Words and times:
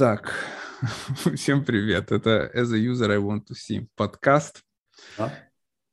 Так, 0.00 0.32
всем 1.34 1.62
привет. 1.62 2.10
Это 2.10 2.50
As 2.54 2.72
a 2.72 2.78
User 2.78 3.12
I 3.12 3.18
Want 3.18 3.44
to 3.48 3.52
See 3.52 3.86
подкаст. 3.96 4.62
Да. 5.18 5.30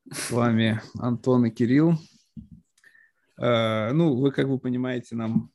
С 0.10 0.31
вами 0.31 0.81
Антон 0.97 1.47
и 1.47 1.49
Кирилл. 1.49 1.96
Uh, 3.38 3.91
ну, 3.91 4.15
вы, 4.15 4.31
как 4.31 4.47
вы 4.47 4.59
понимаете, 4.59 5.17
нам 5.17 5.51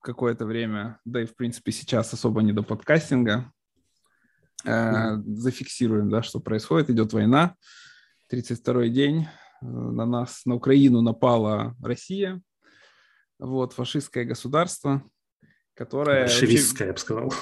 какое-то 0.00 0.46
время, 0.46 1.00
да 1.04 1.20
и 1.20 1.26
в 1.26 1.36
принципе 1.36 1.70
сейчас 1.70 2.14
особо 2.14 2.40
не 2.40 2.54
до 2.54 2.62
подкастинга. 2.62 3.52
Mm-hmm. 4.64 5.24
Зафиксируем, 5.26 6.08
да, 6.08 6.22
что 6.22 6.40
происходит. 6.40 6.88
Идет 6.88 7.12
война. 7.12 7.56
32-й 8.32 8.88
день. 8.88 9.28
Э, 9.60 9.66
на 9.66 10.06
нас, 10.06 10.46
на 10.46 10.54
Украину 10.54 11.02
напала 11.02 11.76
Россия. 11.82 12.40
Вот, 13.38 13.74
фашистское 13.74 14.24
государство 14.24 15.02
которая... 15.74 16.26
Большевистская, 16.26 16.88
я 16.88 16.92
бы 16.92 16.98
сказал. 16.98 17.32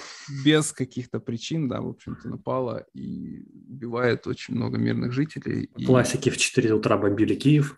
Без 0.45 0.73
каких-то 0.73 1.21
причин, 1.21 1.69
да, 1.69 1.81
в 1.81 1.89
общем-то, 1.89 2.29
напала 2.29 2.87
и 2.95 3.45
убивает 3.69 4.27
очень 4.27 4.55
много 4.55 4.79
мирных 4.79 5.13
жителей. 5.13 5.71
Классики 5.87 6.29
и... 6.29 6.33
в 6.33 6.37
4 6.37 6.73
утра 6.73 6.97
бомбили 6.97 7.35
Киев. 7.35 7.77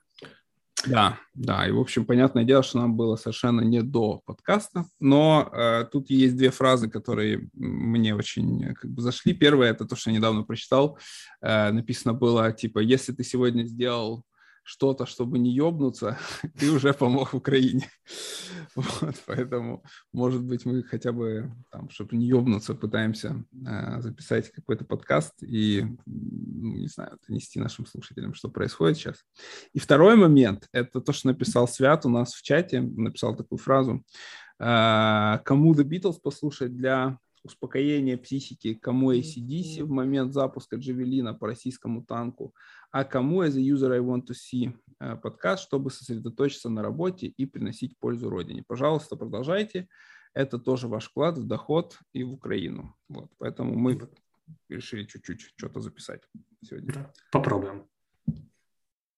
Да, 0.86 1.18
да, 1.34 1.66
и, 1.68 1.70
в 1.70 1.78
общем, 1.78 2.04
понятное 2.04 2.44
дело, 2.44 2.62
что 2.62 2.78
нам 2.78 2.96
было 2.96 3.16
совершенно 3.16 3.60
не 3.60 3.82
до 3.82 4.20
подкаста, 4.24 4.86
но 4.98 5.48
э, 5.52 5.84
тут 5.92 6.10
есть 6.10 6.36
две 6.36 6.50
фразы, 6.50 6.90
которые 6.90 7.48
мне 7.54 8.14
очень 8.16 8.74
как 8.74 8.90
бы 8.90 9.00
зашли. 9.00 9.32
Первое, 9.32 9.70
это 9.70 9.84
то, 9.84 9.94
что 9.94 10.10
я 10.10 10.16
недавно 10.16 10.42
прочитал, 10.42 10.98
э, 11.40 11.70
написано 11.70 12.14
было, 12.14 12.50
типа, 12.52 12.80
если 12.80 13.12
ты 13.12 13.22
сегодня 13.22 13.64
сделал 13.64 14.24
что-то, 14.62 15.06
чтобы 15.06 15.38
не 15.38 15.50
ёбнуться, 15.50 16.18
ты 16.58 16.70
уже 16.70 16.92
помог 16.92 17.34
Украине. 17.34 17.88
Вот, 18.74 19.16
поэтому, 19.26 19.84
может 20.12 20.42
быть, 20.42 20.64
мы 20.64 20.82
хотя 20.82 21.12
бы, 21.12 21.52
там, 21.70 21.90
чтобы 21.90 22.16
не 22.16 22.26
ёбнуться, 22.26 22.74
пытаемся 22.74 23.44
э, 23.66 24.00
записать 24.00 24.50
какой-то 24.50 24.86
подкаст 24.86 25.42
и, 25.42 25.84
ну, 26.06 26.76
не 26.76 26.88
знаю, 26.88 27.18
донести 27.28 27.60
нашим 27.60 27.84
слушателям, 27.84 28.32
что 28.32 28.48
происходит 28.48 28.96
сейчас. 28.96 29.16
И 29.74 29.78
второй 29.78 30.16
момент, 30.16 30.68
это 30.72 31.02
то, 31.02 31.12
что 31.12 31.28
написал 31.28 31.68
Свят 31.68 32.06
у 32.06 32.08
нас 32.08 32.32
в 32.32 32.42
чате, 32.42 32.80
написал 32.80 33.36
такую 33.36 33.58
фразу. 33.58 34.02
Э, 34.58 35.38
кому 35.44 35.74
The 35.74 35.84
Beatles 35.84 36.18
послушать 36.22 36.74
для 36.74 37.18
успокоения 37.44 38.16
психики, 38.16 38.74
кому 38.74 39.12
ACDC 39.12 39.84
в 39.84 39.90
момент 39.90 40.32
запуска 40.32 40.76
Джавелина 40.76 41.34
по 41.34 41.48
российскому 41.48 42.04
танку, 42.04 42.54
а 42.92 43.04
кому 43.04 43.42
as 43.42 43.56
a 43.56 43.60
user 43.60 43.92
I 43.92 43.98
want 43.98 44.26
to 44.26 44.34
see 44.34 44.72
э, 45.00 45.16
подкаст, 45.16 45.64
чтобы 45.64 45.90
сосредоточиться 45.90 46.68
на 46.68 46.82
работе 46.82 47.26
и 47.26 47.46
приносить 47.46 47.98
пользу 47.98 48.28
родине. 48.28 48.62
Пожалуйста, 48.66 49.16
продолжайте. 49.16 49.88
Это 50.34 50.58
тоже 50.58 50.88
ваш 50.88 51.08
вклад 51.08 51.38
в 51.38 51.46
доход 51.46 51.98
и 52.12 52.22
в 52.22 52.32
Украину. 52.32 52.94
Вот, 53.08 53.30
поэтому 53.38 53.74
мы 53.74 53.98
решили 54.68 55.04
чуть-чуть 55.04 55.40
что-то 55.56 55.80
записать 55.80 56.22
сегодня. 56.62 56.92
Да, 56.92 57.12
попробуем. 57.30 57.86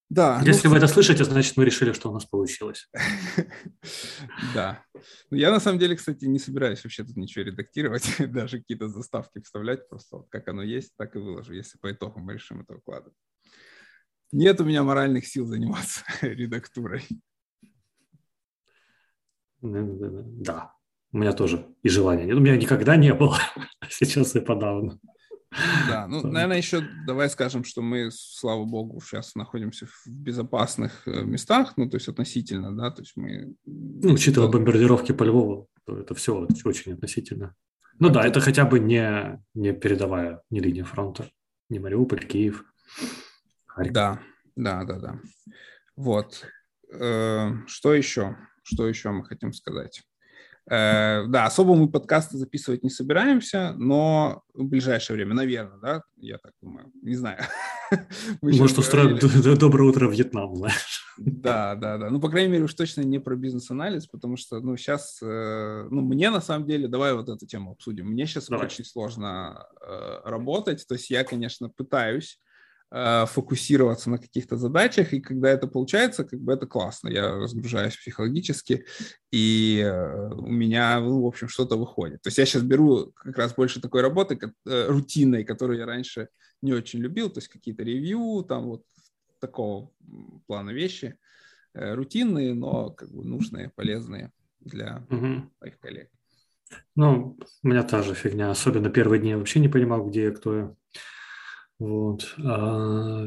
Да. 0.09 0.41
Если 0.45 0.69
ну, 0.69 0.75
вы 0.75 0.79
это 0.79 0.87
слышите, 0.87 1.25
значит, 1.25 1.57
мы 1.57 1.65
решили, 1.65 1.93
что 1.93 2.11
у 2.11 2.13
нас 2.13 2.25
получилось. 2.25 2.89
Да. 4.55 4.85
Ну, 5.31 5.37
я 5.37 5.51
на 5.51 5.59
самом 5.59 5.81
деле, 5.81 5.97
кстати, 5.97 6.27
не 6.27 6.39
собираюсь 6.39 6.85
вообще 6.85 7.03
тут 7.03 7.17
ничего 7.17 7.45
редактировать, 7.45 8.05
даже 8.31 8.59
какие-то 8.59 8.89
заставки 8.89 9.41
вставлять, 9.41 9.89
просто 9.89 10.23
как 10.31 10.47
оно 10.47 10.63
есть, 10.63 10.93
так 10.97 11.17
и 11.17 11.19
выложу, 11.19 11.53
если 11.53 11.79
по 11.79 11.91
итогам 11.91 12.23
мы 12.23 12.35
решим 12.35 12.61
это 12.61 12.75
выкладывать. 12.75 13.17
Нет 14.35 14.61
у 14.61 14.65
меня 14.65 14.83
моральных 14.83 15.29
сил 15.29 15.47
заниматься 15.47 16.03
редактурой. 16.23 17.07
Да, 19.63 20.73
у 21.13 21.19
меня 21.19 21.33
тоже 21.33 21.65
и 21.85 21.89
желания 21.89 22.25
нет. 22.25 22.37
У 22.37 22.41
меня 22.41 22.57
никогда 22.57 22.97
не 22.97 23.15
было, 23.15 23.39
сейчас 23.89 24.35
и 24.35 24.41
подавно. 24.41 24.99
Да, 25.89 26.09
ну, 26.09 26.27
наверное, 26.27 26.57
еще 26.57 26.83
давай 27.07 27.31
скажем, 27.31 27.63
что 27.63 27.81
мы, 27.81 28.11
слава 28.11 28.65
богу, 28.65 29.01
сейчас 29.01 29.37
находимся 29.37 29.87
в 29.87 30.09
безопасных 30.09 31.07
э, 31.07 31.23
местах, 31.23 31.75
ну, 31.77 31.89
то 31.89 31.97
есть 31.97 32.09
относительно, 32.09 32.77
да, 32.77 32.91
то 32.91 33.03
есть 33.03 33.13
мы... 33.15 33.55
Ну, 33.65 34.15
учитывая 34.15 34.49
бомбардировки 34.49 35.13
по 35.13 35.23
Львову, 35.23 35.69
то 35.87 35.97
это 35.97 36.17
все 36.17 36.49
очень 36.65 36.95
относительно. 36.95 37.55
Ну 38.01 38.09
да, 38.09 38.27
это 38.27 38.41
хотя 38.41 38.65
бы 38.65 38.81
не, 38.81 39.41
не 39.55 39.73
передовая, 39.73 40.43
не 40.51 40.59
линия 40.59 40.83
фронта, 40.83 41.31
не 41.69 41.79
Мариуполь, 41.79 42.27
Киев. 42.27 42.65
Харьков. 43.75 43.93
Да, 43.93 44.21
да, 44.55 44.85
да, 44.85 44.99
да. 44.99 45.21
Вот. 45.97 46.47
Э, 46.93 47.51
что 47.67 47.93
еще? 47.93 48.37
Что 48.63 48.87
еще 48.87 49.11
мы 49.11 49.25
хотим 49.25 49.53
сказать? 49.53 50.03
Э, 50.71 51.25
да, 51.27 51.47
особо 51.47 51.75
мы 51.75 51.91
подкасты 51.91 52.39
записывать 52.39 52.85
не 52.85 52.91
собираемся, 52.91 53.75
но 53.77 54.45
в 54.55 54.65
ближайшее 54.65 55.17
время, 55.17 55.35
наверное, 55.35 55.79
да, 55.81 56.03
я 56.17 56.39
так 56.39 56.53
думаю, 56.63 56.93
не 57.03 57.17
знаю. 57.17 57.43
Может, 58.43 58.79
устроим 58.79 59.19
доброе 59.59 59.91
утро 59.91 60.09
Вьетнам, 60.09 60.55
знаешь. 60.55 61.05
Да, 61.19 61.75
да, 61.75 61.99
да. 61.99 62.11
Ну, 62.11 62.21
по 62.21 62.31
крайней 62.31 62.53
мере, 62.53 62.65
уж 62.65 62.75
точно 62.75 63.01
не 63.01 63.19
про 63.19 63.35
бизнес-анализ, 63.35 64.07
потому 64.07 64.37
что, 64.37 64.61
ну, 64.61 64.77
сейчас, 64.77 65.19
э, 65.21 65.89
ну, 65.91 66.01
мне 66.01 66.31
на 66.31 66.41
самом 66.41 66.69
деле, 66.69 66.87
давай 66.87 67.13
вот 67.13 67.29
эту 67.29 67.45
тему 67.45 67.73
обсудим. 67.73 68.07
Мне 68.07 68.27
сейчас 68.27 68.47
давай. 68.47 68.67
очень 68.67 68.85
сложно 68.85 69.67
работать, 70.25 70.87
то 70.87 70.95
есть 70.95 71.11
я, 71.11 71.25
конечно, 71.25 71.69
пытаюсь, 71.69 72.41
фокусироваться 72.91 74.09
на 74.09 74.19
каких-то 74.19 74.57
задачах, 74.57 75.13
и 75.13 75.21
когда 75.21 75.51
это 75.51 75.67
получается, 75.67 76.23
как 76.25 76.41
бы 76.41 76.53
это 76.53 76.67
классно, 76.67 77.09
я 77.09 77.35
разгружаюсь 77.35 77.97
психологически, 77.97 78.85
и 79.33 79.81
э, 79.85 80.29
у 80.35 80.47
меня, 80.47 81.01
ну, 81.01 81.23
в 81.23 81.27
общем, 81.27 81.49
что-то 81.49 81.77
выходит. 81.77 82.23
То 82.23 82.29
есть 82.29 82.39
я 82.39 82.47
сейчас 82.47 82.63
беру 82.63 83.13
как 83.17 83.37
раз 83.37 83.53
больше 83.55 83.81
такой 83.81 84.03
работы, 84.03 84.39
э, 84.67 84.87
рутинной, 84.87 85.45
которую 85.45 85.81
я 85.81 85.87
раньше 85.87 86.29
не 86.63 86.73
очень 86.73 87.01
любил, 87.01 87.31
то 87.31 87.39
есть 87.39 87.49
какие-то 87.49 87.83
ревью, 87.83 88.45
там 88.49 88.67
вот 88.67 88.85
такого 89.41 89.91
плана 90.47 90.71
вещи, 90.71 91.19
рутинные, 91.73 92.55
но 92.55 92.91
как 92.91 93.11
бы 93.11 93.25
нужные, 93.25 93.71
полезные 93.75 94.31
для 94.61 95.05
угу. 95.11 95.51
моих 95.61 95.79
коллег. 95.81 96.11
Ну, 96.95 97.37
у 97.63 97.69
меня 97.69 97.83
та 97.83 98.03
же 98.03 98.15
фигня, 98.15 98.51
особенно 98.51 98.89
первые 98.89 99.21
дни 99.21 99.31
я 99.31 99.39
вообще 99.39 99.61
не 99.61 99.69
понимал, 99.69 100.07
где 100.09 100.25
я, 100.25 100.31
кто 100.31 100.57
я. 100.57 100.75
Вот. 101.79 102.35
А, 102.39 103.27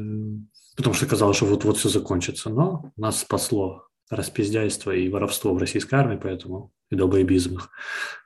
потому 0.76 0.94
что 0.94 1.06
казалось, 1.06 1.36
что 1.36 1.46
вот-вот 1.46 1.76
все 1.76 1.88
закончится. 1.88 2.50
Но 2.50 2.92
нас 2.96 3.20
спасло 3.20 3.88
распиздяйство 4.10 4.90
и 4.90 5.08
воровство 5.08 5.54
в 5.54 5.58
российской 5.58 5.94
армии, 5.96 6.18
поэтому 6.20 6.72
и 6.90 6.96
долбоебизм 6.96 7.56
их. 7.56 7.70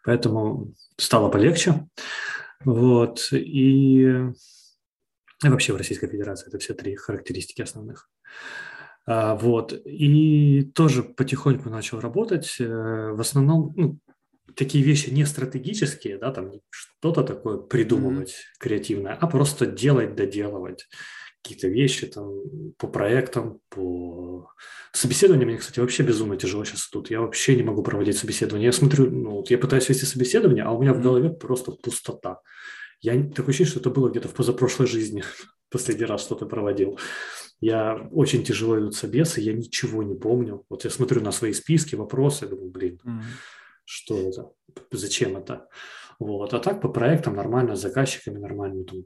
Поэтому 0.05 0.73
стало 0.97 1.29
полегче. 1.29 1.89
Вот. 2.65 3.29
И, 3.33 4.11
и 4.13 5.49
вообще 5.49 5.73
в 5.73 5.77
Российской 5.77 6.09
Федерации 6.09 6.49
это 6.49 6.59
все 6.59 6.75
три 6.75 6.95
характеристики 6.95 7.63
основных. 7.63 8.09
А, 9.07 9.35
вот. 9.35 9.73
И 9.85 10.63
тоже 10.75 11.03
потихоньку 11.03 11.69
начал 11.69 12.01
работать. 12.01 12.57
Э, 12.61 13.13
в 13.13 13.21
основном, 13.21 13.73
ну, 13.77 13.99
такие 14.57 14.85
вещи 14.85 15.11
не 15.11 15.25
стратегические, 15.25 16.19
да, 16.19 16.33
там 16.33 16.53
что-то 16.71 17.23
такое 17.23 17.59
придумывать 17.59 18.31
mm-hmm. 18.31 18.59
креативное, 18.59 19.15
а 19.15 19.27
просто 19.27 19.67
делать, 19.67 20.15
доделывать 20.15 20.87
какие-то 21.43 21.69
вещи 21.69 22.07
там 22.07 22.41
по 22.79 22.87
проектам, 22.87 23.59
по 23.69 24.49
собеседованиям. 24.93 25.49
Мне, 25.49 25.59
кстати, 25.59 25.81
вообще 25.81 26.05
безумно 26.05 26.37
тяжело 26.37 26.65
сейчас 26.65 26.89
тут. 26.89 27.11
Я 27.11 27.21
вообще 27.21 27.57
не 27.57 27.65
могу 27.65 27.83
проводить 27.83 28.17
собеседование. 28.17 28.67
Я 28.67 28.73
смотрю, 28.73 29.11
ну, 29.11 29.31
вот 29.33 29.51
я 29.51 29.59
пытаюсь 29.59 29.89
вести 29.89 30.07
собеседование, 30.07 30.63
а 30.63 30.71
у 30.71 30.81
меня 30.81 30.93
mm-hmm. 30.93 30.99
в 30.99 31.03
голове 31.03 31.31
просто 31.31 31.73
пустота. 31.73 32.41
Я 33.01 33.15
такое 33.25 33.49
ощущение, 33.49 33.71
что 33.71 33.81
это 33.81 33.91
было 33.91 34.09
где-то 34.09 34.29
в 34.29 34.35
позапрошлой 34.35 34.87
жизни. 34.87 35.25
Последний 35.71 36.05
раз 36.05 36.23
что-то 36.23 36.47
проводил. 36.47 36.99
Я 37.61 38.09
очень 38.13 38.45
тяжело 38.45 38.79
идут 38.79 38.95
собесы, 38.95 39.41
я 39.41 39.53
ничего 39.53 40.03
не 40.03 40.15
помню. 40.15 40.65
Вот 40.69 40.85
я 40.85 40.91
смотрю 40.91 41.23
на 41.23 41.33
свои 41.33 41.53
списки, 41.53 41.97
вопросы, 41.97 42.47
думаю, 42.47 42.71
блин, 42.71 43.01
mm-hmm 43.05 43.23
что 43.85 44.17
это, 44.17 44.51
зачем 44.91 45.37
это. 45.37 45.69
Вот. 46.19 46.55
А 46.55 46.61
так 46.61 46.81
по 46.81 46.89
проектам 46.89 47.37
нормально, 47.37 47.77
с 47.77 47.81
заказчиками 47.81 48.39
нормально, 48.39 48.85
там, 48.85 49.05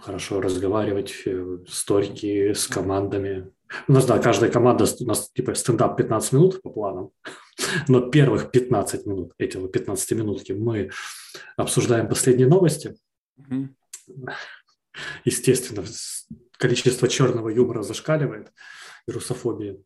хорошо 0.00 0.40
разговаривать, 0.40 1.14
э, 1.26 1.58
сторики 1.68 2.52
с 2.52 2.66
командами. 2.66 3.50
У 3.86 3.92
нас, 3.92 4.06
да, 4.06 4.18
каждая 4.18 4.50
команда, 4.50 4.84
у 5.00 5.04
нас 5.04 5.30
типа 5.30 5.54
стендап 5.54 5.96
15 5.96 6.32
минут 6.32 6.62
по 6.62 6.70
планам, 6.70 7.10
но 7.88 8.10
первых 8.10 8.50
15 8.50 9.06
минут, 9.06 9.32
эти 9.38 9.56
15 9.56 10.12
минутки 10.12 10.52
мы 10.52 10.90
обсуждаем 11.56 12.08
последние 12.08 12.48
новости. 12.48 12.96
Естественно, 15.24 15.84
количество 16.58 17.08
черного 17.08 17.48
юмора 17.48 17.82
зашкаливает 17.82 18.52
и 19.06 19.12
русофобии. 19.12 19.84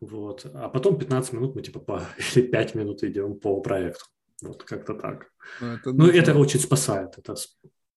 Вот. 0.00 0.46
А 0.54 0.68
потом 0.68 0.98
15 0.98 1.32
минут 1.34 1.54
мы 1.54 1.62
типа 1.62 1.80
по, 1.80 2.02
или 2.36 2.46
5 2.46 2.74
минут 2.74 3.02
идем 3.04 3.38
по 3.38 3.60
проекту. 3.60 4.04
Вот 4.42 4.62
как-то 4.62 4.94
так. 4.94 5.26
Ну, 5.60 5.66
это, 5.74 5.92
ну, 5.92 6.06
это 6.06 6.34
очень 6.34 6.60
спасает. 6.60 7.18
Это 7.18 7.34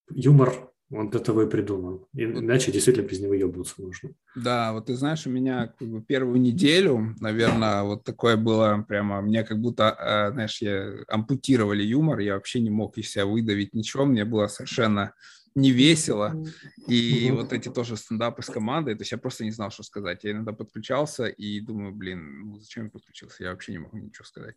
юмор 0.09 0.69
Он 0.89 1.09
для 1.09 1.19
того 1.19 1.43
и 1.43 1.49
придуман. 1.49 2.05
Иначе 2.13 2.71
действительно 2.71 3.07
без 3.07 3.19
него 3.21 3.33
ебнуться 3.33 3.75
нужно. 3.77 4.09
Да, 4.35 4.73
вот 4.73 4.87
ты 4.87 4.95
знаешь, 4.95 5.25
у 5.25 5.29
меня 5.29 5.73
как 5.79 5.87
бы 5.87 6.01
первую 6.01 6.41
неделю, 6.41 7.15
наверное, 7.21 7.83
вот 7.83 8.03
такое 8.03 8.35
было 8.35 8.85
прямо, 8.87 9.21
мне 9.21 9.43
как 9.43 9.59
будто, 9.59 9.95
э, 9.97 10.33
знаешь, 10.33 10.61
я, 10.61 10.91
ампутировали 11.07 11.83
юмор, 11.83 12.19
я 12.19 12.33
вообще 12.35 12.59
не 12.59 12.69
мог 12.69 12.97
из 12.97 13.11
себя 13.11 13.25
выдавить 13.25 13.73
ничего, 13.73 14.05
мне 14.05 14.25
было 14.25 14.47
совершенно 14.47 15.13
не 15.55 15.71
весело. 15.71 16.35
И 16.87 17.29
mm 17.29 17.33
вот 17.33 17.53
эти 17.53 17.69
тоже 17.69 17.97
стендапы 17.97 18.41
с 18.41 18.47
командой, 18.49 18.95
то 18.95 19.01
есть 19.01 19.11
я 19.11 19.17
просто 19.17 19.43
не 19.43 19.51
знал, 19.51 19.71
что 19.71 19.83
сказать. 19.83 20.23
Я 20.23 20.31
иногда 20.31 20.53
подключался 20.53 21.25
и 21.25 21.59
думаю, 21.59 21.93
блин, 21.93 22.49
ну 22.49 22.59
зачем 22.59 22.85
я 22.85 22.89
подключился, 22.89 23.43
я 23.43 23.51
вообще 23.51 23.71
не 23.71 23.79
могу 23.79 23.97
ничего 23.97 24.25
сказать. 24.25 24.55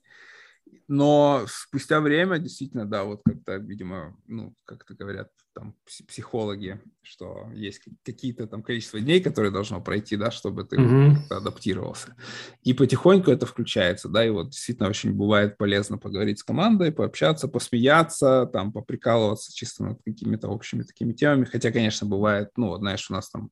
Но 0.89 1.45
спустя 1.49 2.01
время, 2.01 2.39
действительно, 2.39 2.87
да, 2.87 3.05
вот 3.05 3.23
как-то, 3.25 3.57
видимо, 3.57 4.17
ну, 4.27 4.55
как-то 4.65 4.95
говорят 4.95 5.31
там 5.53 5.75
психологи, 6.07 6.81
что 7.03 7.51
есть 7.55 7.81
какие-то 8.05 8.47
там 8.47 8.63
количество 8.63 9.01
дней, 9.01 9.21
которые 9.21 9.51
должно 9.51 9.81
пройти, 9.81 10.17
да, 10.17 10.31
чтобы 10.31 10.65
ты 10.65 10.77
mm-hmm. 10.77 11.31
адаптировался. 11.31 12.15
И 12.63 12.75
потихоньку 12.75 13.31
это 13.31 13.47
включается, 13.47 14.09
да, 14.09 14.25
и 14.25 14.31
вот 14.31 14.51
действительно 14.51 14.89
очень 14.89 15.15
бывает 15.15 15.57
полезно 15.57 15.99
поговорить 15.99 16.41
с 16.41 16.45
командой, 16.45 16.93
пообщаться, 16.93 17.49
посмеяться, 17.49 18.49
там, 18.53 18.71
поприкалываться 18.71 19.53
чисто 19.53 19.83
над 19.83 20.03
какими-то 20.05 20.49
общими 20.49 20.83
такими 20.83 21.15
темами, 21.15 21.47
хотя, 21.47 21.73
конечно, 21.73 22.07
бывает, 22.07 22.51
ну, 22.57 22.69
вот, 22.69 22.81
знаешь, 22.81 23.11
у 23.11 23.15
нас 23.15 23.31
там 23.31 23.51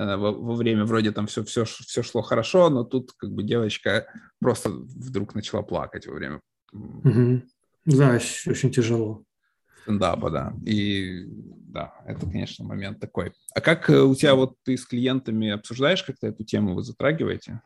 во, 0.00 0.32
во 0.32 0.54
время 0.54 0.84
вроде 0.84 1.12
там 1.12 1.26
все, 1.26 1.44
все, 1.44 1.64
все 1.64 2.02
шло 2.02 2.22
хорошо, 2.22 2.70
но 2.70 2.84
тут 2.84 3.12
как 3.12 3.32
бы 3.32 3.42
девочка 3.42 4.06
просто 4.38 4.70
вдруг 4.70 5.34
начала 5.34 5.62
плакать 5.62 6.06
во 6.06 6.14
время. 6.14 6.40
Угу. 6.72 7.42
Да, 7.86 8.14
очень 8.14 8.70
тяжело. 8.70 9.24
Стендапа, 9.82 10.30
да. 10.30 10.54
И 10.66 11.24
да, 11.26 11.94
это, 12.06 12.26
конечно, 12.26 12.64
момент 12.64 13.00
такой. 13.00 13.32
А 13.54 13.60
как 13.60 13.88
э, 13.90 14.00
у 14.00 14.14
тебя 14.14 14.34
вот 14.34 14.56
ты 14.64 14.76
с 14.76 14.84
клиентами 14.84 15.50
обсуждаешь 15.50 16.02
как-то 16.02 16.28
эту 16.28 16.44
тему, 16.44 16.74
вы 16.74 16.82
затрагиваете? 16.82 17.60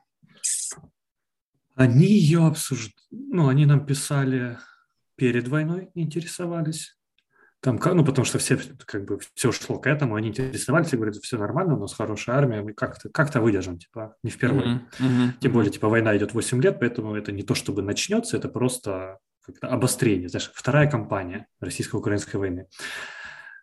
Они 1.74 2.06
ее 2.06 2.46
обсуждают. 2.46 2.94
Ну, 3.10 3.48
они 3.48 3.66
нам 3.66 3.84
писали 3.84 4.58
перед 5.16 5.48
войной, 5.48 5.90
интересовались. 5.94 6.96
Там, 7.64 7.80
ну, 7.82 8.04
потому 8.04 8.26
что 8.26 8.38
все, 8.38 8.58
как 8.84 9.06
бы, 9.06 9.18
все 9.32 9.50
шло 9.50 9.78
к 9.78 9.86
этому, 9.86 10.16
они 10.16 10.28
интересовались 10.28 10.92
и 10.92 10.96
говорят, 10.96 11.16
все 11.16 11.38
нормально, 11.38 11.76
у 11.76 11.80
нас 11.80 11.94
хорошая 11.94 12.36
армия, 12.36 12.60
мы 12.60 12.74
как-то 12.74 13.08
как 13.08 13.34
выдержим, 13.36 13.78
типа, 13.78 14.16
не 14.22 14.30
впервые. 14.30 14.66
Mm-hmm. 14.66 15.00
Mm-hmm. 15.00 15.32
Тем 15.40 15.52
более, 15.52 15.72
типа, 15.72 15.88
война 15.88 16.14
идет 16.14 16.34
8 16.34 16.60
лет, 16.60 16.78
поэтому 16.78 17.16
это 17.16 17.32
не 17.32 17.42
то, 17.42 17.54
чтобы 17.54 17.80
начнется, 17.80 18.36
это 18.36 18.50
просто 18.50 19.18
как-то 19.46 19.68
обострение, 19.68 20.28
знаешь, 20.28 20.52
вторая 20.54 20.90
кампания 20.90 21.46
российско-украинской 21.58 22.36
войны. 22.36 22.66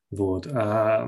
Вот. 0.09 0.47
А 0.47 1.07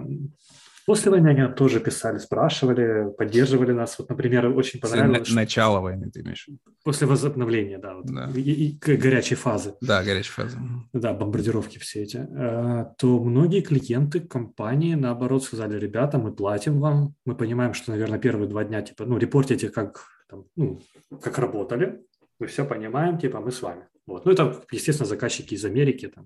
После 0.86 1.12
войны 1.12 1.30
они 1.30 1.54
тоже 1.54 1.80
писали, 1.80 2.18
спрашивали, 2.18 3.12
поддерживали 3.18 3.72
нас. 3.72 3.98
Вот, 3.98 4.10
например, 4.10 4.48
очень 4.48 4.80
понравилось... 4.82 5.28
Что... 5.28 5.36
Начало 5.36 5.80
войны, 5.80 6.12
ты 6.12 6.22
имеешь 6.22 6.50
После 6.84 7.08
возобновления, 7.08 7.78
да. 7.78 7.96
Вот, 7.96 8.06
да. 8.06 8.30
И, 8.36 8.42
и 8.42 8.78
горячей 8.78 9.36
фазы. 9.36 9.76
Да, 9.82 10.04
горячей 10.04 10.32
фазы. 10.32 10.58
Да, 10.92 11.14
бомбардировки 11.14 11.78
все 11.80 12.04
эти. 12.04 12.18
А, 12.18 12.94
то 12.98 13.24
многие 13.24 13.62
клиенты 13.62 14.20
компании, 14.20 14.96
наоборот, 14.96 15.44
сказали, 15.44 15.80
ребята, 15.80 16.18
мы 16.18 16.34
платим 16.34 16.80
вам, 16.80 17.16
мы 17.26 17.36
понимаем, 17.36 17.74
что, 17.74 17.92
наверное, 17.92 18.20
первые 18.20 18.50
два 18.50 18.66
дня, 18.66 18.82
типа, 18.82 19.06
ну, 19.06 19.18
репортите, 19.18 19.70
как, 19.70 20.06
там, 20.28 20.46
ну, 20.58 20.82
как 21.22 21.38
работали, 21.40 22.02
мы 22.40 22.48
все 22.48 22.66
понимаем, 22.66 23.18
типа, 23.18 23.40
мы 23.40 23.52
с 23.52 23.62
вами. 23.62 23.88
Вот. 24.06 24.26
Ну, 24.26 24.34
это, 24.34 24.62
естественно, 24.72 25.08
заказчики 25.08 25.54
из 25.54 25.64
Америки, 25.64 26.12
там, 26.14 26.26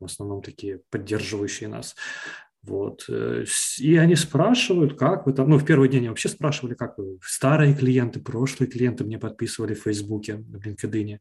в 0.00 0.04
основном 0.04 0.42
такие 0.42 0.82
поддерживающие 0.90 1.68
нас. 1.68 1.96
Вот. 2.64 3.04
Э, 3.08 3.44
и 3.78 3.96
они 3.96 4.14
спрашивают, 4.14 4.96
как 4.96 5.26
вы 5.26 5.32
там, 5.32 5.50
ну, 5.50 5.58
в 5.58 5.64
первый 5.64 5.88
день 5.88 6.00
они 6.00 6.08
вообще 6.10 6.28
спрашивали, 6.28 6.74
как 6.74 6.96
вы, 6.96 7.18
старые 7.22 7.74
клиенты, 7.74 8.20
прошлые 8.20 8.70
клиенты 8.70 9.04
мне 9.04 9.18
подписывали 9.18 9.74
в 9.74 9.82
Фейсбуке, 9.82 10.36
в 10.36 10.66
LinkedIn. 10.66 11.18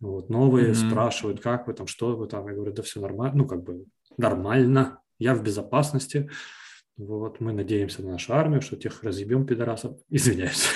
Вот. 0.00 0.30
Новые 0.30 0.70
mm-hmm. 0.70 0.90
спрашивают, 0.90 1.40
как 1.40 1.66
вы 1.66 1.74
там, 1.74 1.86
что 1.86 2.16
вы 2.16 2.26
там. 2.26 2.46
Я 2.46 2.54
говорю, 2.54 2.72
да 2.72 2.82
все 2.82 3.00
нормально, 3.00 3.38
ну, 3.38 3.46
как 3.46 3.64
бы 3.64 3.84
нормально, 4.16 5.00
я 5.18 5.34
в 5.34 5.42
безопасности. 5.42 6.30
Вот, 6.96 7.40
мы 7.40 7.52
надеемся 7.52 8.02
на 8.02 8.12
нашу 8.12 8.34
армию, 8.34 8.60
что 8.60 8.76
тех 8.76 9.02
разъебем, 9.02 9.46
пидорасов. 9.46 9.96
Извиняюсь. 10.08 10.68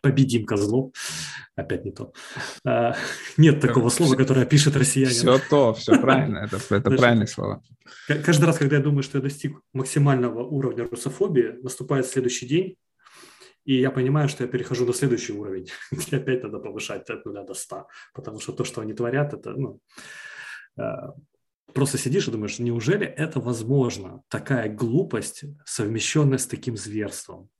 Победим 0.00 0.44
козлов. 0.44 0.92
Опять 1.56 1.84
не 1.84 1.90
то. 1.90 2.12
А, 2.64 2.94
нет 3.36 3.60
такого 3.60 3.88
слова, 3.88 4.14
которое 4.14 4.46
пишет 4.46 4.76
россиянин. 4.76 5.12
Все 5.12 5.38
то, 5.50 5.74
все 5.74 6.00
правильно. 6.00 6.38
Это, 6.38 6.58
это 6.74 6.90
правильные 6.90 7.26
слова. 7.26 7.62
Каждый 8.06 8.44
раз, 8.44 8.58
когда 8.58 8.76
я 8.76 8.82
думаю, 8.82 9.02
что 9.02 9.18
я 9.18 9.22
достиг 9.22 9.60
максимального 9.72 10.42
уровня 10.42 10.86
русофобии, 10.88 11.58
наступает 11.62 12.06
следующий 12.06 12.46
день, 12.46 12.76
и 13.64 13.80
я 13.80 13.90
понимаю, 13.90 14.28
что 14.28 14.44
я 14.44 14.48
перехожу 14.48 14.86
на 14.86 14.94
следующий 14.94 15.32
уровень, 15.32 15.68
где 15.90 16.16
опять 16.16 16.42
надо 16.42 16.58
повышать 16.58 17.10
от 17.10 17.24
0 17.24 17.44
до 17.46 17.54
100, 17.54 17.86
потому 18.14 18.40
что 18.40 18.52
то, 18.52 18.64
что 18.64 18.80
они 18.80 18.94
творят, 18.94 19.34
это, 19.34 19.50
ну, 19.52 19.80
а, 20.78 21.14
просто 21.74 21.98
сидишь 21.98 22.28
и 22.28 22.30
думаешь, 22.30 22.58
неужели 22.58 23.06
это 23.06 23.40
возможно, 23.40 24.22
такая 24.28 24.72
глупость, 24.72 25.44
совмещенная 25.66 26.38
с 26.38 26.46
таким 26.46 26.76
зверством? 26.76 27.50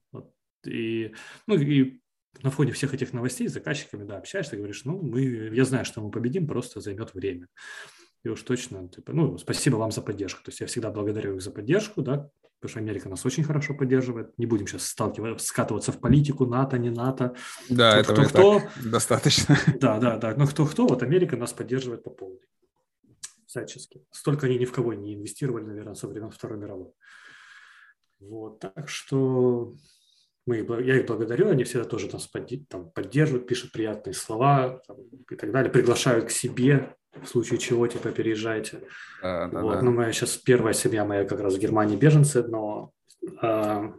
И, 0.64 1.14
ну, 1.46 1.56
и 1.56 2.00
на 2.42 2.50
фоне 2.50 2.72
всех 2.72 2.94
этих 2.94 3.12
новостей 3.12 3.48
с 3.48 3.52
заказчиками, 3.52 4.04
да, 4.04 4.18
общаешься, 4.18 4.56
говоришь, 4.56 4.84
ну, 4.84 5.00
мы, 5.00 5.22
я 5.52 5.64
знаю, 5.64 5.84
что 5.84 6.00
мы 6.00 6.10
победим, 6.10 6.46
просто 6.46 6.80
займет 6.80 7.14
время. 7.14 7.48
И 8.24 8.28
уж 8.28 8.42
точно, 8.42 8.88
типа, 8.88 9.12
ну, 9.12 9.38
спасибо 9.38 9.76
вам 9.76 9.92
за 9.92 10.02
поддержку. 10.02 10.42
То 10.44 10.50
есть 10.50 10.60
я 10.60 10.66
всегда 10.66 10.90
благодарю 10.90 11.36
их 11.36 11.42
за 11.42 11.50
поддержку, 11.50 12.02
да, 12.02 12.30
потому 12.60 12.70
что 12.70 12.80
Америка 12.80 13.08
нас 13.08 13.24
очень 13.24 13.44
хорошо 13.44 13.74
поддерживает. 13.74 14.36
Не 14.38 14.46
будем 14.46 14.66
сейчас 14.66 14.86
сталкиваться, 14.86 15.46
скатываться 15.46 15.92
в 15.92 16.00
политику, 16.00 16.46
НАТО, 16.46 16.78
не 16.78 16.90
НАТО. 16.90 17.34
Да, 17.68 18.02
кто, 18.02 18.12
этого 18.12 18.26
кто, 18.26 18.60
кто, 18.60 18.90
достаточно. 18.90 19.56
Да, 19.80 19.98
да, 19.98 20.16
да. 20.16 20.34
Но 20.34 20.46
кто-кто, 20.46 20.86
вот 20.86 21.02
Америка 21.02 21.36
нас 21.36 21.52
поддерживает 21.52 22.02
по 22.02 22.10
полной. 22.10 22.40
Всячески. 23.46 24.04
Столько 24.10 24.46
они 24.46 24.58
ни 24.58 24.64
в 24.64 24.72
кого 24.72 24.92
не 24.92 25.14
инвестировали, 25.14 25.64
наверное, 25.64 25.94
со 25.94 26.08
времен 26.08 26.30
Второй 26.30 26.58
мировой. 26.58 26.92
Вот, 28.20 28.58
так 28.58 28.88
что 28.88 29.76
мы, 30.48 30.82
я 30.82 30.96
их 30.96 31.06
благодарю, 31.06 31.50
они 31.50 31.64
всегда 31.64 31.84
тоже 31.84 32.08
нас 32.10 32.28
там, 32.68 32.90
поддерживают, 32.90 33.46
пишут 33.46 33.70
приятные 33.70 34.14
слова 34.14 34.80
там, 34.86 34.96
и 35.30 35.34
так 35.36 35.52
далее, 35.52 35.70
приглашают 35.70 36.24
к 36.24 36.30
себе, 36.30 36.94
в 37.22 37.26
случае 37.26 37.58
чего, 37.58 37.86
типа, 37.86 38.10
переезжайте. 38.10 38.80
Да, 39.22 39.48
да, 39.48 39.60
вот. 39.60 39.74
да. 39.74 39.82
Ну, 39.82 39.92
моя 39.92 40.12
сейчас 40.12 40.36
первая 40.36 40.72
семья 40.72 41.04
моя 41.04 41.24
как 41.24 41.40
раз 41.40 41.54
в 41.54 41.58
Германии 41.58 41.96
беженцы, 41.96 42.42
но 42.42 42.92
э, 43.42 43.92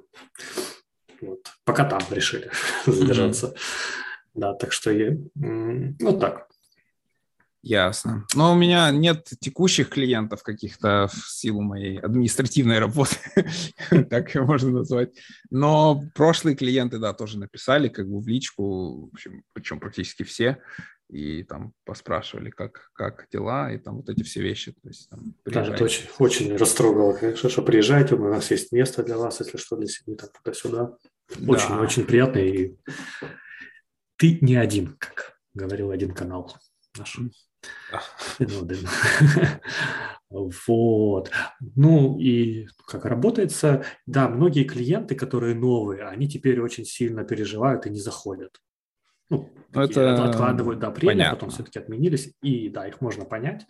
вот, 1.21 1.47
пока 1.65 1.85
там 1.85 2.01
решили 2.09 2.49
задержаться. 2.85 3.47
Mm-hmm. 3.47 4.09
Да, 4.35 4.53
так 4.53 4.71
что, 4.71 4.91
я, 4.91 5.17
вот 5.99 6.19
так. 6.19 6.48
Ясно. 7.61 8.25
Но 8.35 8.53
у 8.53 8.55
меня 8.55 8.89
нет 8.91 9.27
текущих 9.41 9.89
клиентов 9.89 10.43
каких-то 10.43 11.09
в 11.11 11.29
силу 11.29 11.61
моей 11.61 11.99
административной 11.99 12.79
работы, 12.79 13.17
так 14.09 14.33
ее 14.33 14.43
можно 14.43 14.71
назвать. 14.71 15.09
Но 15.49 16.01
прошлые 16.15 16.55
клиенты, 16.55 16.99
да, 16.99 17.13
тоже 17.13 17.37
написали 17.37 17.89
как 17.89 18.07
бы 18.07 18.21
в 18.21 18.27
личку, 18.27 19.09
в 19.09 19.13
общем, 19.13 19.43
причем 19.53 19.79
практически 19.81 20.23
все, 20.23 20.59
и 21.09 21.43
там 21.43 21.73
поспрашивали, 21.85 22.49
как, 22.49 22.91
как 22.93 23.27
дела, 23.31 23.73
и 23.73 23.77
там 23.77 23.97
вот 23.97 24.09
эти 24.09 24.23
все 24.23 24.41
вещи. 24.41 24.71
То 24.71 24.87
есть, 24.87 25.09
там, 25.09 25.33
да, 25.43 25.65
это 25.65 25.83
очень, 25.83 26.05
очень 26.19 26.55
растрогало, 26.55 27.13
конечно, 27.13 27.49
что 27.49 27.61
приезжайте, 27.61 28.15
у 28.15 28.29
нас 28.29 28.51
есть 28.51 28.71
место 28.71 29.03
для 29.03 29.17
вас, 29.17 29.41
если 29.41 29.57
что, 29.57 29.75
для 29.75 29.87
семьи, 29.87 30.15
так 30.15 30.31
туда-сюда. 30.31 30.97
Очень, 31.45 31.69
да. 31.69 31.81
очень 31.81 32.05
приятно, 32.05 32.39
и 32.39 32.77
ты 34.15 34.37
не 34.41 34.55
один, 34.55 34.95
как 34.97 35.37
говорил 35.53 35.91
один 35.91 36.13
канал 36.13 36.55
наш. 36.97 37.17
Вот. 40.29 41.31
Ну 41.75 42.19
и 42.19 42.67
как 42.85 43.05
работается, 43.05 43.83
да, 44.05 44.29
многие 44.29 44.63
клиенты, 44.63 45.15
которые 45.15 45.55
новые, 45.55 46.03
они 46.03 46.29
теперь 46.29 46.61
очень 46.61 46.85
сильно 46.85 47.23
переживают 47.23 47.87
и 47.87 47.89
не 47.89 47.99
заходят. 47.99 48.61
Ну, 49.29 49.49
ну 49.73 49.81
это 49.81 50.25
откладывают 50.29 50.79
до 50.79 50.91
премии, 50.91 51.13
понятно. 51.13 51.35
потом 51.35 51.49
все-таки 51.49 51.79
отменились, 51.79 52.33
и 52.43 52.69
да, 52.69 52.87
их 52.87 53.01
можно 53.01 53.25
понять. 53.25 53.65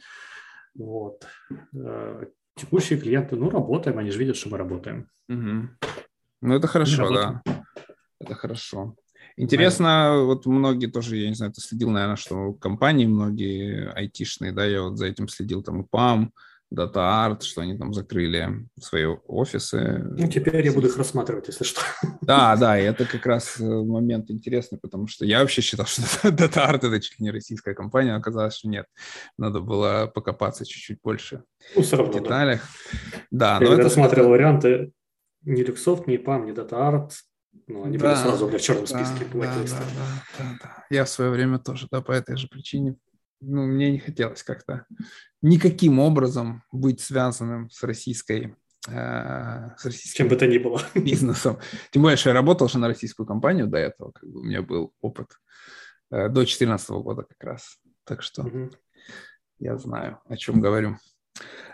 Вот. 0.75 1.25
Э, 1.73 2.25
текущие 2.55 2.99
клиенты, 2.99 3.35
ну, 3.35 3.49
работаем, 3.49 3.97
они 3.97 4.11
же 4.11 4.19
видят, 4.19 4.35
что 4.35 4.49
мы 4.49 4.57
работаем. 4.57 5.09
Угу. 5.29 5.69
Ну, 6.41 6.55
это 6.55 6.67
хорошо, 6.67 7.13
да. 7.13 7.41
Это 8.19 8.35
хорошо. 8.35 8.95
Интересно, 9.39 10.15
а... 10.15 10.23
вот 10.23 10.45
многие 10.45 10.87
тоже, 10.87 11.15
я 11.15 11.29
не 11.29 11.35
знаю, 11.35 11.53
ты 11.53 11.61
следил, 11.61 11.89
наверное, 11.89 12.17
что 12.17 12.53
компании 12.53 13.05
многие 13.05 13.89
айтишные, 13.93 14.51
да, 14.51 14.65
я 14.65 14.81
вот 14.81 14.97
за 14.97 15.05
этим 15.07 15.29
следил, 15.29 15.63
там 15.63 15.85
ПАМ, 15.85 16.33
Data 16.73 16.97
Art, 16.97 17.41
что 17.41 17.61
они 17.61 17.77
там 17.77 17.93
закрыли 17.93 18.67
свои 18.79 19.05
офисы. 19.05 20.05
Ну, 20.17 20.27
теперь 20.27 20.63
я 20.63 20.73
буду 20.73 20.87
их 20.87 20.97
рассматривать, 20.97 21.47
если 21.47 21.63
что. 21.63 21.81
Да, 22.21 22.55
да, 22.57 22.79
и 22.79 22.83
это 22.83 23.05
как 23.05 23.25
раз 23.25 23.59
э, 23.59 23.63
момент 23.63 24.29
интересный, 24.29 24.77
потому 24.77 25.07
что 25.07 25.25
я 25.25 25.39
вообще 25.39 25.61
считал, 25.61 25.87
что 25.87 26.01
Data 26.29 26.69
Art 26.69 26.85
это 26.85 26.99
чуть 26.99 27.19
ли 27.19 27.23
не 27.23 27.31
российская 27.31 27.73
компания, 27.73 28.13
а 28.13 28.17
оказалось, 28.17 28.57
что 28.57 28.67
нет. 28.67 28.85
Надо 29.37 29.61
было 29.61 30.11
покопаться 30.13 30.65
чуть-чуть 30.65 30.99
больше 31.01 31.43
ну, 31.75 31.81
все 31.81 31.95
равно, 31.95 32.11
в 32.11 32.21
деталях. 32.21 32.61
Да, 33.31 33.57
да 33.57 33.65
я 33.65 33.77
но 33.77 33.83
рассматривал 33.83 34.25
это... 34.25 34.31
варианты 34.31 34.91
ни 35.43 35.63
Люксофт, 35.63 36.05
ни 36.07 36.17
ПАМ, 36.17 36.45
ни 36.45 36.51
Data 36.51 36.73
Art, 36.73 37.11
ну, 37.69 37.85
они 37.85 37.97
да, 37.97 38.09
были 38.09 38.21
сразу 38.21 38.45
у 38.45 38.49
меня 38.49 38.57
в 38.57 38.61
черном 38.61 38.85
да, 38.85 39.05
списке. 39.05 39.25
Да, 39.31 39.39
да, 39.39 39.63
да, 39.63 40.23
да, 40.37 40.57
да. 40.61 40.85
Я 40.89 41.05
в 41.05 41.09
свое 41.09 41.29
время 41.29 41.59
тоже, 41.59 41.87
да, 41.91 42.01
по 42.01 42.11
этой 42.11 42.35
же 42.35 42.47
причине 42.47 42.97
ну, 43.41 43.65
мне 43.65 43.91
не 43.91 43.99
хотелось 43.99 44.43
как-то 44.43 44.85
никаким 45.41 45.99
образом 45.99 46.63
быть 46.71 46.99
связанным 46.99 47.69
с 47.69 47.83
российской 47.83 48.55
э, 48.87 49.69
с 49.77 49.85
российским 49.85 50.25
чем 50.25 50.27
бы 50.29 50.35
то 50.35 50.47
ни 50.47 50.57
было 50.57 50.81
бизнесом. 50.95 51.57
Тем 51.91 52.01
более, 52.01 52.17
что 52.17 52.29
я 52.29 52.35
работал 52.35 52.67
же 52.67 52.79
на 52.79 52.87
российскую 52.87 53.25
компанию 53.25 53.67
до 53.67 53.77
этого, 53.77 54.11
как 54.11 54.29
бы 54.29 54.41
у 54.41 54.43
меня 54.43 54.61
был 54.61 54.93
опыт 55.01 55.27
э, 56.11 56.27
до 56.27 56.41
2014 56.41 56.89
года 56.89 57.23
как 57.23 57.41
раз. 57.43 57.77
Так 58.03 58.23
что 58.23 58.43
угу. 58.43 58.71
я 59.59 59.77
знаю, 59.77 60.19
о 60.25 60.35
чем 60.35 60.59
говорю. 60.59 60.97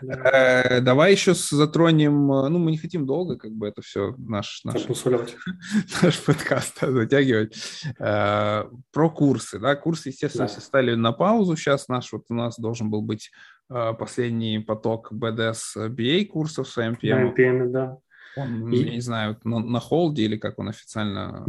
Э, 0.02 0.80
давай 0.80 1.12
еще 1.12 1.34
затронем, 1.34 2.30
э, 2.32 2.48
ну, 2.48 2.58
мы 2.58 2.70
не 2.70 2.78
хотим 2.78 3.06
долго, 3.06 3.36
как 3.36 3.52
бы 3.52 3.68
это 3.68 3.82
все 3.82 4.14
наш, 4.18 4.62
наш, 4.64 4.86
наш 6.02 6.22
подкаст 6.22 6.80
затягивать. 6.80 7.56
Э, 7.98 8.64
про 8.92 9.10
курсы, 9.10 9.58
да, 9.58 9.76
курсы, 9.76 10.10
естественно, 10.10 10.46
да. 10.46 10.52
все 10.52 10.60
стали 10.60 10.94
на 10.94 11.12
паузу. 11.12 11.56
Сейчас 11.56 11.88
наш, 11.88 12.12
вот 12.12 12.24
у 12.28 12.34
нас 12.34 12.58
должен 12.58 12.90
был 12.90 13.02
быть 13.02 13.30
последний 13.68 14.60
поток 14.60 15.12
BDS 15.12 15.88
BA 15.88 16.26
курсов 16.26 16.68
с 16.68 16.78
MPM. 16.78 17.34
MPM, 17.34 17.66
да. 17.70 17.98
Он, 18.36 18.72
И... 18.72 18.76
я 18.76 18.90
не 18.92 19.00
знаю, 19.00 19.38
на, 19.42 19.58
на 19.58 19.80
холде 19.80 20.22
или 20.22 20.36
как 20.36 20.58
он 20.58 20.68
официально... 20.68 21.42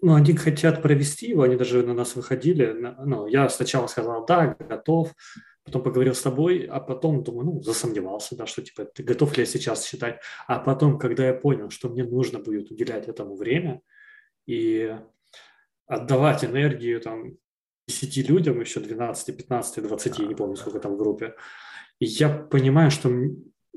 Ну, 0.00 0.14
они 0.14 0.34
хотят 0.34 0.80
провести 0.80 1.28
его, 1.28 1.42
они 1.42 1.56
даже 1.56 1.82
на 1.82 1.94
нас 1.94 2.14
выходили. 2.14 2.72
Ну, 3.04 3.26
я 3.26 3.48
сначала 3.48 3.88
сказал, 3.88 4.24
да, 4.26 4.56
готов 4.58 5.12
потом 5.68 5.82
поговорил 5.82 6.14
с 6.14 6.22
тобой, 6.22 6.64
а 6.64 6.80
потом 6.80 7.22
думаю, 7.22 7.44
ну, 7.44 7.62
засомневался, 7.62 8.36
да, 8.36 8.46
что 8.46 8.62
типа 8.62 8.86
ты 8.86 9.02
готов 9.02 9.36
ли 9.36 9.42
я 9.42 9.46
сейчас 9.46 9.86
считать, 9.86 10.20
а 10.46 10.58
потом, 10.58 10.98
когда 10.98 11.26
я 11.26 11.34
понял, 11.34 11.70
что 11.70 11.90
мне 11.90 12.04
нужно 12.04 12.38
будет 12.38 12.70
уделять 12.70 13.06
этому 13.06 13.36
время 13.36 13.82
и 14.46 14.96
отдавать 15.86 16.44
энергию 16.44 17.00
там 17.00 17.36
10 17.86 18.28
людям, 18.28 18.60
еще 18.60 18.80
12, 18.80 19.36
15, 19.36 19.82
20, 19.82 20.18
я 20.18 20.26
не 20.26 20.34
помню, 20.34 20.56
сколько 20.56 20.80
там 20.80 20.94
в 20.94 20.98
группе, 20.98 21.34
и 21.98 22.06
я 22.06 22.30
понимаю, 22.30 22.90
что 22.90 23.10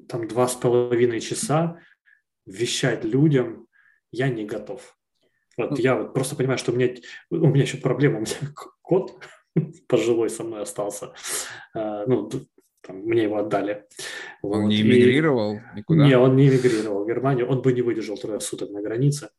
там 0.08 0.28
два 0.28 0.48
с 0.48 0.56
половиной 0.56 1.20
часа 1.20 1.78
вещать 2.46 3.04
людям 3.04 3.68
я 4.12 4.30
не 4.30 4.46
готов. 4.46 4.98
Вот 5.58 5.72
ну 5.72 5.78
я 5.78 5.96
вот 5.96 6.14
просто 6.14 6.36
понимаю, 6.36 6.58
что 6.58 6.72
у 6.72 6.76
меня, 6.76 6.94
у 7.30 7.48
меня 7.48 7.64
еще 7.64 7.78
проблема, 7.78 8.18
у 8.18 8.22
меня 8.22 8.54
кот, 8.82 9.20
пожилой 9.88 10.30
со 10.30 10.44
мной 10.44 10.62
остался. 10.62 11.14
А, 11.74 12.06
ну, 12.06 12.30
там, 12.82 12.98
мне 12.98 13.24
его 13.24 13.38
отдали. 13.38 13.86
Он 14.42 14.64
вот. 14.64 14.68
не 14.68 14.82
эмигрировал 14.82 15.56
и... 15.56 15.78
никуда? 15.78 16.06
Не, 16.06 16.18
он 16.18 16.36
не 16.36 16.48
эмигрировал 16.48 17.04
в 17.04 17.08
Германию. 17.08 17.48
Он 17.48 17.62
бы 17.62 17.74
не 17.74 17.82
выдержал 17.82 18.18
трое 18.18 18.40
суток 18.40 18.72
на 18.72 18.82
границе. 18.82 19.30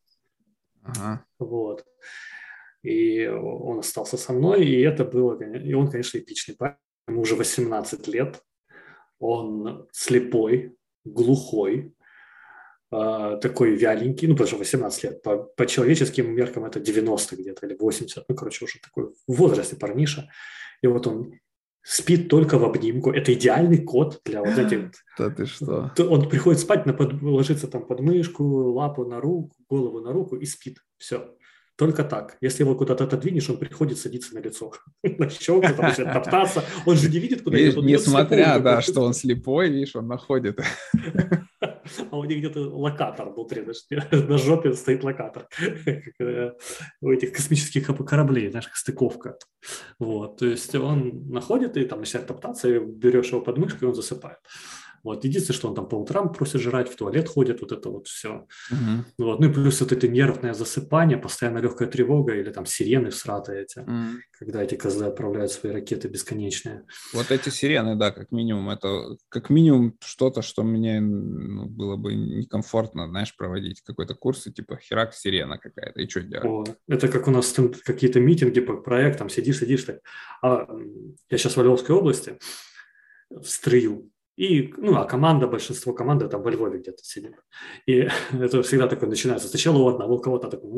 Ага. 0.83 1.25
Вот. 1.39 1.85
И 2.83 3.27
он 3.27 3.79
остался 3.79 4.17
со 4.17 4.33
мной, 4.33 4.65
и 4.67 4.81
это 4.81 5.05
было, 5.05 5.41
и 5.41 5.73
он, 5.73 5.89
конечно, 5.89 6.19
эпичный 6.19 6.57
парень. 6.57 6.77
Ему 7.07 7.23
уже 7.23 7.37
18 7.37 8.09
лет. 8.09 8.43
Он 9.19 9.87
слепой, 9.93 10.77
глухой, 11.05 11.95
э, 12.01 12.02
такой 12.93 13.75
вяленький, 13.75 14.29
ну, 14.29 14.35
потому 14.35 14.49
что 14.49 14.59
18 14.59 15.05
лет, 15.05 15.23
по, 15.23 15.39
по 15.39 15.67
человеческим 15.67 16.35
меркам 16.35 16.67
это 16.67 16.79
90 16.79 17.37
где-то 17.37 17.67
или 17.67 17.75
80, 17.75 18.25
ну, 18.29 18.35
короче, 18.35 18.65
уже 18.65 18.81
такой 18.81 19.15
в 19.27 19.35
возрасте 19.35 19.77
парниша. 19.77 20.29
И 20.83 20.87
вот 20.87 21.07
он 21.07 21.33
спит 21.83 22.29
только 22.29 22.59
в 22.59 22.65
обнимку. 22.65 23.11
Это 23.11 23.33
идеальный 23.33 23.79
код 23.79 24.21
для 24.25 24.41
вот 24.41 24.59
этих... 24.59 24.91
Да 25.19 25.31
ты 25.31 25.47
что? 25.47 25.91
Он 25.99 26.29
приходит 26.29 26.61
спать, 26.61 26.87
на 26.87 26.93
под... 26.93 27.23
ложится 27.23 27.67
там 27.67 27.87
под 27.87 28.01
мышку, 28.01 28.45
лапу 28.45 29.05
на 29.05 29.21
руку, 29.21 29.57
голову 29.69 30.01
на 30.01 30.13
руку 30.13 30.37
и 30.37 30.45
спит. 30.45 30.79
Все. 30.99 31.35
Только 31.77 32.05
так. 32.05 32.37
Если 32.41 32.63
его 32.63 32.75
куда-то 32.75 33.05
отодвинешь, 33.05 33.49
он 33.49 33.57
приходит 33.57 33.99
садиться 33.99 34.35
на 34.35 34.41
лицо, 34.41 34.73
на 35.03 35.31
щеку, 35.31 35.63
там 35.63 35.89
начинает 35.89 36.13
топтаться. 36.13 36.63
Он 36.87 36.97
же 36.97 37.11
не 37.11 37.19
видит, 37.19 37.43
куда 37.43 37.57
видишь, 37.57 37.83
Несмотря, 37.83 38.59
да, 38.59 38.83
что 38.83 39.01
он 39.01 39.15
слепой, 39.15 39.71
видишь, 39.71 39.97
он 39.97 40.07
находит. 40.07 40.61
А 42.13 42.19
у 42.19 42.25
них 42.25 42.39
где-то 42.41 42.61
локатор 42.61 43.31
внутри, 43.31 43.65
на 44.13 44.37
жопе 44.37 44.75
стоит 44.75 45.03
локатор. 45.03 45.49
Э, 46.21 46.53
у 47.01 47.11
этих 47.11 47.33
космических 47.33 47.87
кораблей, 48.07 48.51
знаешь, 48.51 48.71
стыковка. 48.75 49.39
Вот, 49.99 50.39
то 50.39 50.47
есть 50.47 50.75
он 50.75 51.31
находит 51.31 51.77
и 51.77 51.85
там 51.85 52.01
начинает 52.01 52.29
топтаться, 52.29 52.69
и 52.69 52.79
берешь 52.79 53.29
его 53.29 53.41
под 53.41 53.59
мышку, 53.59 53.85
и 53.85 53.89
он 53.89 53.95
засыпает. 53.95 54.39
Вот. 55.03 55.25
Единственное, 55.25 55.57
что 55.57 55.69
он 55.69 55.75
там 55.75 55.89
по 55.89 55.97
утрам 55.97 56.33
просит 56.33 56.61
жрать, 56.61 56.89
в 56.89 56.97
туалет 56.97 57.29
ходит, 57.29 57.61
вот 57.61 57.73
это 57.73 57.89
вот 57.91 58.07
все. 58.07 58.47
Uh-huh. 58.71 59.05
Вот. 59.19 59.41
Ну 59.41 59.49
и 59.49 59.53
плюс 59.53 59.81
вот 59.81 59.93
это 59.93 60.07
нервное 60.07 60.55
засыпание, 60.55 61.19
постоянно 61.19 61.59
легкая 61.59 61.89
тревога 61.89 62.35
или 62.35 62.51
там 62.51 62.67
сирены 62.67 63.11
всратые 63.11 63.63
эти, 63.63 63.81
uh-huh. 63.81 64.15
когда 64.39 64.63
эти 64.63 64.77
козлы 64.77 65.07
отправляют 65.07 65.51
свои 65.51 65.73
ракеты 65.73 66.09
бесконечные. 66.09 66.85
Вот 67.13 67.31
эти 67.31 67.49
сирены, 67.49 67.97
да, 67.97 68.13
как 68.13 68.31
минимум, 68.31 68.71
это 68.71 69.17
как 69.29 69.51
минимум 69.51 69.97
что-то, 70.01 70.43
что 70.43 70.63
мне 70.63 71.01
ну, 71.01 71.67
было 71.67 71.97
бы 71.97 72.15
некомфортно, 72.15 73.09
знаешь, 73.09 73.35
проводить 73.37 73.81
какой-то 73.83 74.15
курс, 74.15 74.47
и 74.47 74.53
типа 74.53 74.79
херак 74.79 75.15
сирена 75.15 75.59
какая-то, 75.59 76.01
и 76.01 76.09
что 76.09 76.21
делать? 76.21 76.47
О, 76.47 76.65
это 76.87 77.09
как 77.09 77.27
у 77.27 77.31
нас 77.31 77.53
там 77.53 77.73
какие-то 77.85 78.21
митинги 78.21 78.61
по 78.61 78.77
проектам, 78.77 79.29
сидишь, 79.29 79.59
сидишь 79.59 79.85
так. 79.85 80.01
А, 80.43 80.69
я 81.29 81.39
сейчас 81.39 81.57
в 81.57 81.61
Орловской 81.61 81.97
области, 81.97 82.39
в 83.31 83.45
строю, 83.45 84.12
и, 84.37 84.73
ну, 84.77 84.97
а 84.97 85.05
команда, 85.05 85.47
большинство 85.47 85.93
команды 85.93 86.29
там 86.29 86.43
во 86.43 86.51
Львове 86.51 86.79
где-то 86.79 87.05
сидит. 87.05 87.35
И 87.87 88.09
это 88.33 88.63
всегда 88.63 88.89
такое 88.89 89.09
начинается. 89.09 89.49
Сначала 89.49 89.79
у 89.79 89.89
одного 89.89 90.19
кого-то 90.19 90.49
такой, 90.49 90.71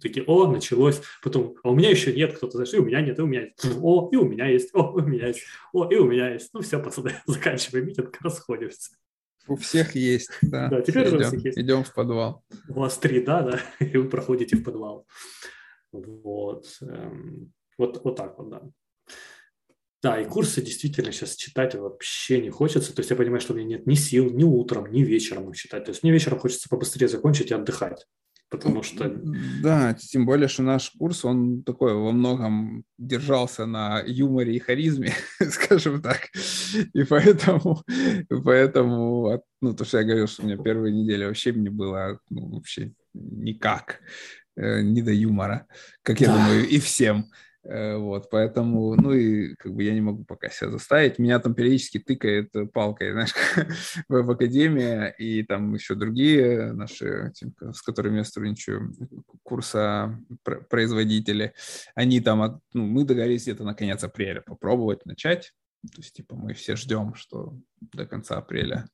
такие, 0.00 0.24
о, 0.26 0.50
началось. 0.50 1.02
Потом, 1.22 1.56
а 1.62 1.70
у 1.70 1.74
меня 1.74 1.90
еще 1.90 2.12
нет, 2.14 2.36
кто-то, 2.36 2.58
знаешь, 2.58 2.72
и 2.72 2.78
у 2.78 2.84
меня 2.84 3.00
нет, 3.00 3.18
и 3.18 3.22
у 3.22 3.26
меня 3.26 3.42
есть. 3.42 3.76
О, 3.80 4.08
и 4.10 4.16
у 4.16 4.24
меня 4.24 4.46
есть, 4.46 4.70
о, 4.74 4.92
у 4.92 5.00
меня 5.00 5.28
есть, 5.28 5.42
о, 5.72 5.88
и 5.90 5.96
у 5.96 6.06
меня 6.06 6.32
есть. 6.32 6.50
Ну, 6.54 6.60
все, 6.60 6.82
пацаны, 6.82 7.12
заканчиваем 7.26 7.86
митинг, 7.86 8.16
расходимся. 8.20 8.92
У 9.46 9.56
всех 9.56 9.94
есть, 9.94 10.30
да. 10.42 10.68
Да, 10.68 10.80
теперь 10.80 11.08
идем, 11.08 11.18
у 11.18 11.22
всех 11.22 11.44
есть. 11.44 11.58
Идем 11.58 11.84
в 11.84 11.94
подвал. 11.94 12.44
У 12.68 12.80
вас 12.80 12.98
три, 12.98 13.20
да, 13.20 13.42
да, 13.42 13.60
и 13.80 13.96
вы 13.96 14.08
проходите 14.08 14.56
в 14.56 14.64
подвал. 14.64 15.06
Вот. 15.92 16.66
Эм, 16.82 17.52
вот, 17.78 18.02
вот 18.04 18.16
так 18.16 18.38
вот, 18.38 18.50
да. 18.50 18.62
Да, 20.00 20.20
и 20.20 20.24
курсы 20.24 20.62
действительно 20.62 21.10
сейчас 21.10 21.34
читать 21.34 21.74
вообще 21.74 22.40
не 22.40 22.50
хочется. 22.50 22.94
То 22.94 23.00
есть 23.00 23.10
я 23.10 23.16
понимаю, 23.16 23.40
что 23.40 23.52
у 23.52 23.56
меня 23.56 23.68
нет 23.68 23.86
ни 23.86 23.94
сил, 23.94 24.30
ни 24.30 24.44
утром, 24.44 24.92
ни 24.92 25.02
вечером 25.02 25.50
их 25.50 25.56
читать. 25.56 25.84
То 25.84 25.90
есть 25.90 26.02
мне 26.02 26.12
вечером 26.12 26.38
хочется 26.38 26.68
побыстрее 26.68 27.08
закончить 27.08 27.50
и 27.50 27.54
отдыхать. 27.54 28.06
Потому 28.50 28.82
что... 28.82 29.12
Да, 29.62 29.94
тем 29.94 30.24
более, 30.24 30.48
что 30.48 30.62
наш 30.62 30.90
курс, 30.92 31.24
он 31.24 31.62
такой 31.64 31.92
во 31.92 32.12
многом 32.12 32.84
держался 32.96 33.66
на 33.66 34.02
юморе 34.06 34.56
и 34.56 34.58
харизме, 34.58 35.12
скажем 35.50 36.00
так. 36.00 36.28
И 36.94 37.04
поэтому, 37.04 37.82
поэтому, 38.44 39.42
ну, 39.60 39.74
то, 39.74 39.84
что 39.84 39.98
я 39.98 40.04
говорил, 40.04 40.28
что 40.28 40.42
у 40.42 40.46
меня 40.46 40.56
первые 40.56 40.94
недели 40.94 41.26
вообще 41.26 41.52
мне 41.52 41.70
было 41.70 42.20
ну, 42.30 42.54
вообще 42.54 42.92
никак, 43.12 44.00
э, 44.56 44.80
не 44.80 45.02
до 45.02 45.12
юмора, 45.12 45.66
как 46.02 46.20
я 46.20 46.28
да. 46.28 46.36
думаю, 46.36 46.66
и 46.66 46.78
всем. 46.78 47.26
Э, 47.68 47.98
вот, 47.98 48.30
поэтому, 48.30 48.94
ну 48.94 49.12
и 49.12 49.54
как 49.56 49.74
бы 49.74 49.82
я 49.82 49.92
не 49.92 50.00
могу 50.00 50.24
пока 50.24 50.48
себя 50.48 50.70
заставить. 50.70 51.18
Меня 51.18 51.38
там 51.38 51.54
периодически 51.54 51.98
тыкает 51.98 52.50
палкой, 52.72 53.12
знаешь, 53.12 53.34
в, 54.08 54.22
в 54.22 54.30
академии, 54.30 55.14
и 55.18 55.42
там 55.42 55.74
еще 55.74 55.94
другие 55.94 56.72
наши, 56.72 57.30
с 57.60 57.82
которыми 57.82 58.18
я 58.18 58.24
сотрудничаю, 58.24 58.94
курса 59.42 60.18
производители, 60.70 61.52
они 61.94 62.22
там, 62.22 62.62
ну, 62.72 62.86
мы 62.86 63.04
договорились 63.04 63.42
где-то 63.42 63.64
на 63.64 63.74
конец 63.74 64.02
апреля 64.02 64.40
попробовать 64.40 65.04
начать. 65.04 65.52
То 65.82 66.00
есть, 66.00 66.14
типа, 66.14 66.36
мы 66.36 66.54
все 66.54 66.74
ждем, 66.74 67.14
что 67.14 67.54
до 67.92 68.06
конца 68.06 68.38
апреля 68.38 68.88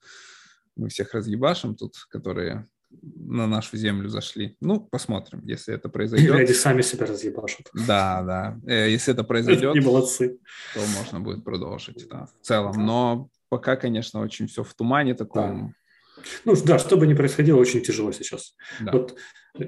мы 0.75 0.89
всех 0.89 1.15
разъебашим 1.15 1.77
тут, 1.77 1.95
которые 2.11 2.67
на 3.03 3.47
нашу 3.47 3.77
землю 3.77 4.09
зашли. 4.09 4.57
Ну, 4.61 4.81
посмотрим, 4.81 5.41
если 5.45 5.75
это 5.75 5.89
произойдет. 5.89 6.35
Люди 6.35 6.53
сами 6.53 6.83
себя 6.83 7.07
разъебашут. 7.07 7.69
Да, 7.87 8.23
да. 8.23 8.61
Э, 8.67 8.91
если 8.91 9.13
это 9.13 9.25
произойдет, 9.25 9.75
И 9.77 9.81
молодцы. 9.81 10.39
то 10.75 10.81
можно 10.99 11.21
будет 11.21 11.45
продолжить, 11.45 12.07
да, 12.09 12.27
в 12.27 12.47
целом. 12.47 12.85
Но 12.85 13.29
пока, 13.49 13.77
конечно, 13.77 14.21
очень 14.21 14.47
все 14.47 14.63
в 14.63 14.75
тумане 14.75 15.15
таком. 15.15 15.75
Да. 16.17 16.25
Ну 16.45 16.55
да, 16.65 16.79
что 16.79 16.97
бы 16.97 17.07
ни 17.07 17.15
происходило, 17.15 17.59
очень 17.59 17.83
тяжело 17.83 18.13
сейчас. 18.13 18.55
Да. 18.81 18.93
Вот 18.93 19.17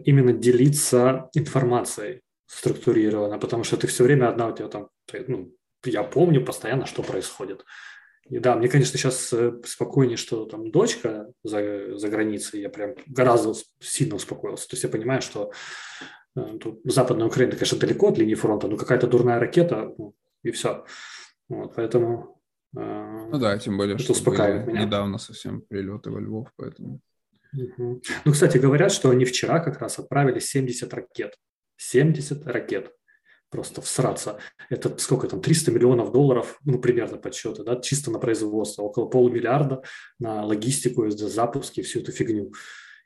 именно 0.05 0.33
делиться 0.33 1.29
информацией 1.35 2.23
структурированно, 2.47 3.39
потому 3.39 3.65
что 3.65 3.77
ты 3.77 3.87
все 3.87 4.05
время 4.05 4.29
одна 4.29 4.49
у 4.49 4.55
тебя 4.55 4.69
там, 4.69 4.89
ну, 5.29 5.53
я 5.85 6.03
помню 6.03 6.45
постоянно, 6.45 6.87
что 6.87 7.03
происходит. 7.03 7.65
И 8.29 8.39
да, 8.39 8.57
мне, 8.57 8.69
конечно, 8.69 8.99
сейчас 8.99 9.33
э, 9.33 9.53
спокойнее, 9.65 10.17
что 10.17 10.47
там 10.47 10.71
дочка 10.71 11.31
за, 11.45 11.97
за 11.97 12.09
границей, 12.09 12.61
я 12.61 12.69
прям 12.69 12.95
гораздо 13.07 13.55
сильно 13.79 14.17
успокоился. 14.17 14.69
То 14.69 14.75
есть 14.75 14.85
я 14.85 14.91
понимаю, 14.91 15.23
что 15.23 15.53
э, 16.35 16.59
тут 16.61 16.81
Западная 16.85 17.27
Украина, 17.27 17.53
конечно, 17.53 17.79
далеко 17.79 18.09
от 18.09 18.19
линии 18.19 18.35
фронта, 18.35 18.67
но 18.67 18.77
какая-то 18.77 19.07
дурная 19.07 19.39
ракета, 19.39 19.95
ну, 19.97 20.15
и 20.43 20.51
все. 20.51 20.85
Вот, 21.49 21.75
поэтому 21.77 22.41
э, 22.77 23.29
ну 23.31 23.39
да, 23.39 23.57
тем 23.59 23.77
более, 23.77 23.97
что 23.99 24.13
успокаивает 24.13 24.67
меня. 24.67 24.87
недавно 24.87 25.19
совсем 25.19 25.61
прилеты 25.61 26.11
во 26.11 26.21
Львов, 26.21 26.49
поэтому... 26.57 27.01
Угу. 27.53 28.03
Ну, 28.25 28.33
кстати, 28.33 28.59
говорят, 28.59 28.91
что 28.91 29.11
они 29.11 29.25
вчера 29.25 29.61
как 29.61 29.79
раз 29.79 30.01
отправили 30.01 30.41
70 30.41 30.93
ракет. 30.93 31.37
70 31.77 32.45
ракет 32.47 32.96
просто 33.57 33.81
всраться. 33.81 34.39
Это 34.69 34.99
сколько 34.99 35.29
там, 35.29 35.41
300 35.41 35.73
миллионов 35.73 36.13
долларов, 36.13 36.61
ну, 36.65 36.79
примерно 36.79 37.17
подсчеты, 37.17 37.65
да, 37.65 37.81
чисто 37.81 38.11
на 38.11 38.19
производство, 38.19 38.83
около 38.83 39.07
полумиллиарда 39.07 39.83
на 40.19 40.45
логистику, 40.45 41.09
запуски, 41.09 41.81
всю 41.81 42.01
эту 42.01 42.13
фигню. 42.13 42.53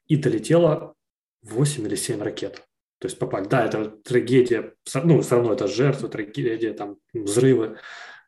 И 0.09 0.17
долетело 0.17 0.95
8 1.43 1.87
или 1.87 1.95
7 1.95 2.21
ракет. 2.21 2.65
То 2.99 3.07
есть 3.07 3.17
попали. 3.17 3.47
Да, 3.47 3.65
это 3.65 3.91
трагедия, 3.91 4.75
ну, 5.05 5.21
все 5.23 5.37
равно 5.37 5.53
это 5.53 5.69
жертвы, 5.69 6.09
трагедия, 6.09 6.73
там, 6.73 6.97
взрывы, 7.15 7.79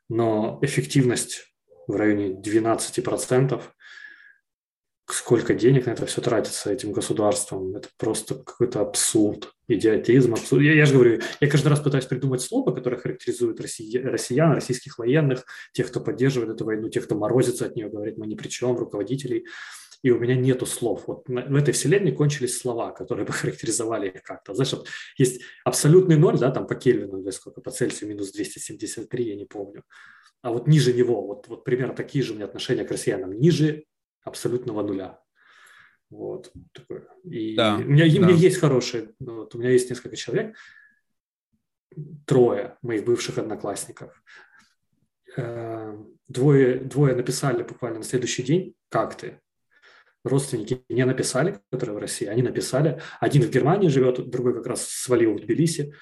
но 0.08 0.60
эффективность 0.62 1.52
в 1.88 1.96
районе 1.96 2.40
12%, 2.40 3.60
сколько 5.12 5.54
денег 5.54 5.86
на 5.86 5.90
это 5.90 6.06
все 6.06 6.20
тратится 6.20 6.72
этим 6.72 6.92
государством, 6.92 7.76
это 7.76 7.88
просто 7.98 8.36
какой-то 8.36 8.80
абсурд, 8.80 9.52
идиотизм, 9.68 10.34
абсурд. 10.34 10.62
Я, 10.62 10.74
я 10.74 10.86
же 10.86 10.94
говорю, 10.94 11.20
я 11.40 11.48
каждый 11.48 11.68
раз 11.68 11.80
пытаюсь 11.80 12.06
придумать 12.06 12.42
слово, 12.42 12.72
которое 12.72 12.96
характеризует 12.96 13.60
россия, 13.60 14.02
россиян, 14.02 14.52
российских 14.52 14.98
военных, 14.98 15.44
тех, 15.72 15.88
кто 15.88 16.00
поддерживает 16.00 16.50
эту 16.50 16.64
войну, 16.64 16.88
тех, 16.88 17.04
кто 17.04 17.14
морозится 17.14 17.66
от 17.66 17.76
нее, 17.76 17.88
говорит, 17.88 18.18
мы 18.18 18.26
ни 18.26 18.34
при 18.34 18.48
чем, 18.48 18.76
руководителей, 18.76 19.46
и 20.02 20.10
у 20.10 20.18
меня 20.18 20.34
нету 20.34 20.66
слов. 20.66 21.04
Вот 21.06 21.28
в 21.28 21.54
этой 21.54 21.72
вселенной 21.72 22.12
кончились 22.12 22.58
слова, 22.58 22.92
которые 22.92 23.26
бы 23.26 23.32
характеризовали 23.32 24.08
их 24.08 24.22
как-то. 24.22 24.54
Знаешь, 24.54 24.72
вот 24.72 24.88
есть 25.16 25.42
абсолютный 25.64 26.16
ноль, 26.16 26.38
да, 26.38 26.50
там 26.50 26.66
по 26.66 26.74
Кельвину, 26.74 27.30
сколько, 27.32 27.60
по 27.60 27.70
Цельсию 27.70 28.10
минус 28.10 28.32
273, 28.32 29.28
я 29.28 29.36
не 29.36 29.44
помню. 29.44 29.84
А 30.42 30.50
вот 30.50 30.66
ниже 30.66 30.92
него, 30.92 31.24
вот, 31.24 31.46
вот 31.46 31.64
примерно 31.64 31.94
такие 31.94 32.24
же 32.24 32.32
у 32.32 32.36
меня 32.36 32.46
отношения 32.46 32.84
к 32.84 32.90
россиянам, 32.90 33.32
ниже 33.32 33.84
абсолютного 34.24 34.82
нуля. 34.82 35.20
Вот. 36.10 36.52
Такое. 36.72 37.08
И 37.24 37.56
да, 37.56 37.76
у, 37.76 37.80
меня, 37.80 38.04
да. 38.04 38.18
у 38.18 38.24
меня 38.24 38.34
есть 38.34 38.58
хорошие, 38.58 39.14
вот, 39.18 39.54
у 39.54 39.58
меня 39.58 39.70
есть 39.70 39.88
несколько 39.88 40.16
человек, 40.16 40.56
трое 42.26 42.76
моих 42.82 43.04
бывших 43.04 43.38
одноклассников. 43.38 44.22
Э, 45.36 45.96
двое, 46.28 46.80
двое 46.80 47.14
написали 47.14 47.62
буквально 47.62 47.98
на 47.98 48.04
следующий 48.04 48.42
день, 48.42 48.74
как 48.88 49.16
ты? 49.16 49.40
Родственники 50.24 50.84
не 50.88 51.04
написали, 51.04 51.60
которые 51.70 51.96
в 51.96 52.00
России, 52.00 52.26
они 52.26 52.42
написали. 52.42 53.00
Один 53.18 53.42
в 53.42 53.50
Германии 53.50 53.88
живет, 53.88 54.28
другой 54.28 54.54
как 54.54 54.66
раз 54.66 54.86
свалил 54.86 55.34
в 55.34 55.40
Тбилиси. 55.40 55.94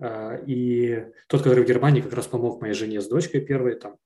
Э, 0.00 0.44
и 0.46 1.06
тот, 1.28 1.42
который 1.42 1.64
в 1.64 1.68
Германии, 1.68 2.00
как 2.00 2.12
раз 2.12 2.26
помог 2.26 2.60
моей 2.60 2.74
жене 2.74 3.00
с 3.00 3.08
дочкой 3.08 3.40
первой, 3.40 3.76
там, 3.76 3.98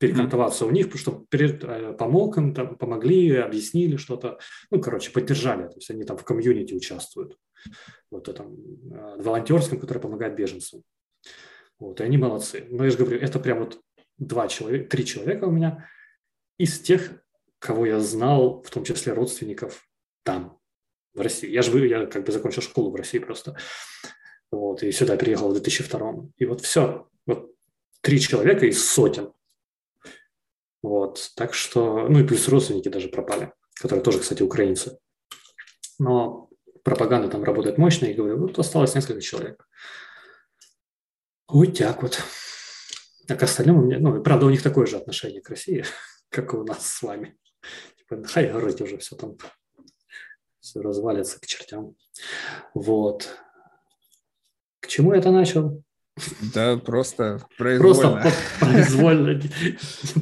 перекантоваться 0.00 0.64
у 0.64 0.70
них, 0.70 0.88
чтобы 0.96 1.26
перед, 1.26 1.62
э, 1.62 1.92
помог 1.92 2.38
им, 2.38 2.54
там, 2.54 2.76
помогли, 2.76 3.36
объяснили 3.36 3.96
что-то, 3.96 4.38
ну, 4.70 4.80
короче, 4.80 5.10
поддержали, 5.10 5.68
то 5.68 5.74
есть 5.76 5.90
они 5.90 6.04
там 6.04 6.16
в 6.16 6.24
комьюнити 6.24 6.72
участвуют, 6.72 7.36
вот 8.10 8.28
этом 8.28 8.54
э, 8.54 9.22
волонтерском, 9.22 9.78
который 9.78 9.98
помогает 9.98 10.34
беженцам. 10.34 10.82
Вот, 11.78 12.00
и 12.00 12.04
они 12.04 12.16
молодцы. 12.16 12.66
Но 12.70 12.84
я 12.84 12.90
же 12.90 12.96
говорю, 12.96 13.20
это 13.20 13.38
прям 13.38 13.58
вот 13.58 13.78
два 14.16 14.48
человека, 14.48 14.88
три 14.88 15.04
человека 15.04 15.44
у 15.44 15.50
меня 15.50 15.86
из 16.56 16.80
тех, 16.80 17.22
кого 17.58 17.84
я 17.84 18.00
знал, 18.00 18.62
в 18.62 18.70
том 18.70 18.84
числе 18.84 19.12
родственников 19.12 19.86
там, 20.22 20.58
в 21.12 21.20
России. 21.20 21.50
Я 21.50 21.60
же 21.60 21.86
я 21.86 22.06
как 22.06 22.24
бы 22.24 22.32
закончил 22.32 22.62
школу 22.62 22.90
в 22.90 22.96
России 22.96 23.18
просто. 23.18 23.56
Вот, 24.50 24.82
и 24.82 24.92
сюда 24.92 25.18
переехал 25.18 25.50
в 25.50 25.52
2002. 25.52 26.28
И 26.38 26.46
вот 26.46 26.62
все. 26.62 27.06
Вот 27.26 27.54
три 28.00 28.18
человека 28.18 28.64
из 28.64 28.82
сотен. 28.88 29.32
Вот, 30.82 31.32
так 31.36 31.52
что, 31.54 32.08
ну 32.08 32.20
и 32.20 32.26
плюс 32.26 32.48
родственники 32.48 32.88
даже 32.88 33.08
пропали, 33.08 33.52
которые 33.74 34.02
тоже, 34.02 34.18
кстати, 34.18 34.42
украинцы. 34.42 34.98
Но 35.98 36.48
пропаганда 36.82 37.28
там 37.28 37.44
работает 37.44 37.76
мощно, 37.76 38.06
и 38.06 38.14
говорю, 38.14 38.38
вот 38.38 38.58
осталось 38.58 38.94
несколько 38.94 39.20
человек. 39.20 39.68
Вот 41.48 41.76
так 41.76 42.02
вот. 42.02 42.22
А 43.28 43.36
к 43.36 43.60
у 43.66 43.82
меня, 43.82 43.98
ну, 44.00 44.22
правда, 44.22 44.46
у 44.46 44.50
них 44.50 44.62
такое 44.62 44.86
же 44.86 44.96
отношение 44.96 45.40
к 45.40 45.50
России, 45.50 45.84
как 46.30 46.54
и 46.54 46.56
у 46.56 46.64
нас 46.64 46.86
с 46.86 47.02
вами. 47.02 47.36
Типа, 47.96 48.22
хай 48.24 48.50
горыть 48.50 48.80
уже 48.80 48.96
все 48.98 49.16
там, 49.16 49.36
все 50.60 50.80
развалится 50.80 51.38
к 51.40 51.46
чертям. 51.46 51.94
Вот. 52.74 53.28
К 54.80 54.86
чему 54.86 55.12
я 55.12 55.20
это 55.20 55.30
начал? 55.30 55.82
Да, 56.54 56.76
просто 56.76 57.40
произвольно. 57.56 58.20
Просто 58.20 58.32
произвольно, 58.60 59.42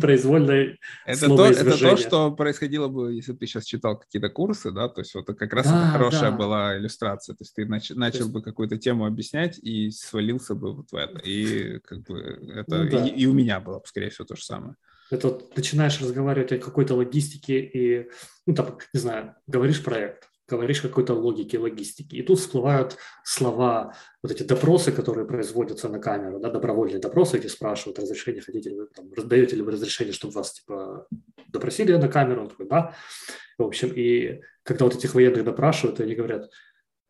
произвольно 0.00 0.76
это 1.06 1.26
то, 1.26 1.46
это 1.46 1.78
то, 1.78 1.96
что 1.96 2.32
происходило 2.32 2.88
бы, 2.88 3.14
если 3.14 3.32
ты 3.32 3.46
сейчас 3.46 3.64
читал 3.64 3.98
какие-то 3.98 4.28
курсы, 4.28 4.70
да, 4.70 4.88
то 4.88 5.00
есть 5.00 5.14
вот 5.14 5.26
как 5.26 5.52
раз 5.52 5.66
да, 5.66 5.82
это 5.82 5.92
хорошая 5.92 6.30
да. 6.30 6.36
была 6.36 6.78
иллюстрация, 6.78 7.34
то 7.34 7.42
есть 7.42 7.54
ты 7.54 7.66
нач, 7.66 7.90
начал 7.90 8.20
есть... 8.20 8.32
бы 8.32 8.42
какую-то 8.42 8.76
тему 8.78 9.06
объяснять 9.06 9.58
и 9.58 9.90
свалился 9.90 10.54
бы 10.54 10.74
вот 10.74 10.90
в 10.90 10.96
это, 10.96 11.18
и 11.20 11.78
как 11.80 12.02
бы 12.02 12.18
это, 12.54 12.84
ну, 12.84 12.90
да. 12.90 13.06
и, 13.06 13.10
и 13.10 13.26
у 13.26 13.32
меня 13.32 13.60
было, 13.60 13.82
скорее 13.84 14.10
всего, 14.10 14.24
то 14.26 14.36
же 14.36 14.44
самое. 14.44 14.74
Это 15.10 15.28
вот 15.28 15.56
начинаешь 15.56 16.00
разговаривать 16.00 16.52
о 16.52 16.58
какой-то 16.58 16.94
логистике 16.94 17.60
и, 17.60 18.10
ну, 18.46 18.54
там, 18.54 18.78
не 18.92 19.00
знаю, 19.00 19.34
говоришь 19.46 19.82
проект, 19.82 20.27
говоришь 20.48 20.80
какой-то 20.80 21.14
логике, 21.14 21.58
логистике. 21.58 22.16
И 22.16 22.22
тут 22.22 22.38
всплывают 22.38 22.96
слова, 23.22 23.94
вот 24.22 24.32
эти 24.32 24.42
допросы, 24.42 24.92
которые 24.92 25.26
производятся 25.26 25.88
на 25.88 25.98
камеру, 25.98 26.40
да, 26.40 26.50
добровольные 26.50 26.98
допросы, 26.98 27.38
где 27.38 27.48
спрашивают 27.48 27.98
разрешение, 27.98 28.40
хотите 28.40 28.70
ли 28.70 28.76
там, 28.94 29.10
даете 29.28 29.56
ли 29.56 29.62
вы 29.62 29.72
разрешение, 29.72 30.12
чтобы 30.12 30.34
вас, 30.34 30.52
типа, 30.52 31.06
допросили 31.48 31.94
на 31.94 32.08
камеру, 32.08 32.42
он 32.42 32.48
такой, 32.48 32.66
да. 32.66 32.94
В 33.58 33.62
общем, 33.62 33.92
и 33.94 34.40
когда 34.62 34.86
вот 34.86 34.94
этих 34.94 35.14
военных 35.14 35.44
допрашивают, 35.44 36.00
они 36.00 36.14
говорят, 36.14 36.50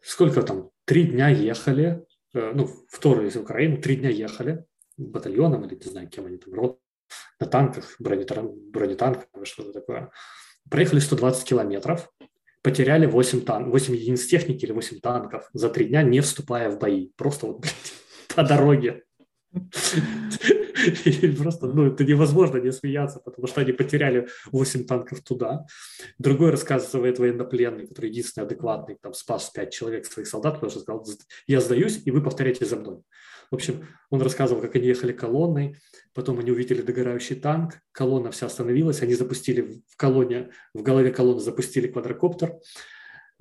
сколько 0.00 0.42
там, 0.42 0.70
три 0.84 1.04
дня 1.04 1.28
ехали, 1.28 2.04
э, 2.34 2.52
ну, 2.54 2.68
второй 2.88 3.28
из 3.28 3.36
Украины, 3.36 3.76
три 3.76 3.96
дня 3.96 4.10
ехали 4.10 4.64
батальоном 4.96 5.64
или 5.64 5.76
не 5.76 5.90
знаю, 5.90 6.08
кем 6.08 6.26
они 6.26 6.38
там, 6.38 6.54
рот, 6.54 6.80
на 7.40 7.46
танках, 7.46 7.96
бронетанках, 7.98 9.28
что-то 9.44 9.72
такое. 9.72 10.10
Проехали 10.68 10.98
120 10.98 11.44
километров, 11.44 12.10
потеряли 12.62 13.06
8, 13.06 13.42
тан 13.42 13.70
8 13.70 13.94
единиц 13.96 14.26
техники 14.26 14.64
или 14.64 14.72
8 14.72 15.00
танков 15.00 15.48
за 15.52 15.68
три 15.68 15.86
дня, 15.86 16.02
не 16.02 16.20
вступая 16.20 16.70
в 16.70 16.78
бои. 16.78 17.10
Просто 17.16 17.46
вот, 17.46 17.60
блядь, 17.60 17.92
по 18.34 18.42
дороге. 18.42 19.04
Просто, 21.38 21.66
ну, 21.66 21.86
это 21.86 22.04
невозможно 22.04 22.58
не 22.58 22.72
смеяться, 22.72 23.20
потому 23.20 23.46
что 23.46 23.60
они 23.60 23.72
потеряли 23.72 24.28
8 24.52 24.84
танков 24.86 25.22
туда. 25.22 25.66
Другой 26.18 26.50
рассказывает 26.50 27.18
военнопленный, 27.18 27.86
который 27.86 28.10
единственный 28.10 28.44
адекватный, 28.44 28.96
там, 29.00 29.12
спас 29.12 29.50
5 29.50 29.72
человек 29.72 30.06
своих 30.06 30.28
солдат, 30.28 30.54
потому 30.54 30.70
что 30.70 30.80
сказал, 30.80 31.06
я 31.46 31.60
сдаюсь, 31.60 32.02
и 32.04 32.10
вы 32.10 32.22
повторяете 32.22 32.64
за 32.64 32.76
мной. 32.76 33.02
В 33.50 33.54
общем, 33.54 33.86
он 34.10 34.20
рассказывал, 34.22 34.60
как 34.60 34.76
они 34.76 34.86
ехали 34.86 35.12
колонной, 35.12 35.76
потом 36.14 36.38
они 36.38 36.50
увидели 36.50 36.82
догорающий 36.82 37.36
танк, 37.36 37.80
колонна 37.92 38.30
вся 38.30 38.46
остановилась, 38.46 39.02
они 39.02 39.14
запустили 39.14 39.82
в 39.86 39.96
колонне, 39.96 40.50
в 40.74 40.82
голове 40.82 41.10
колонны 41.10 41.40
запустили 41.40 41.88
квадрокоптер, 41.88 42.58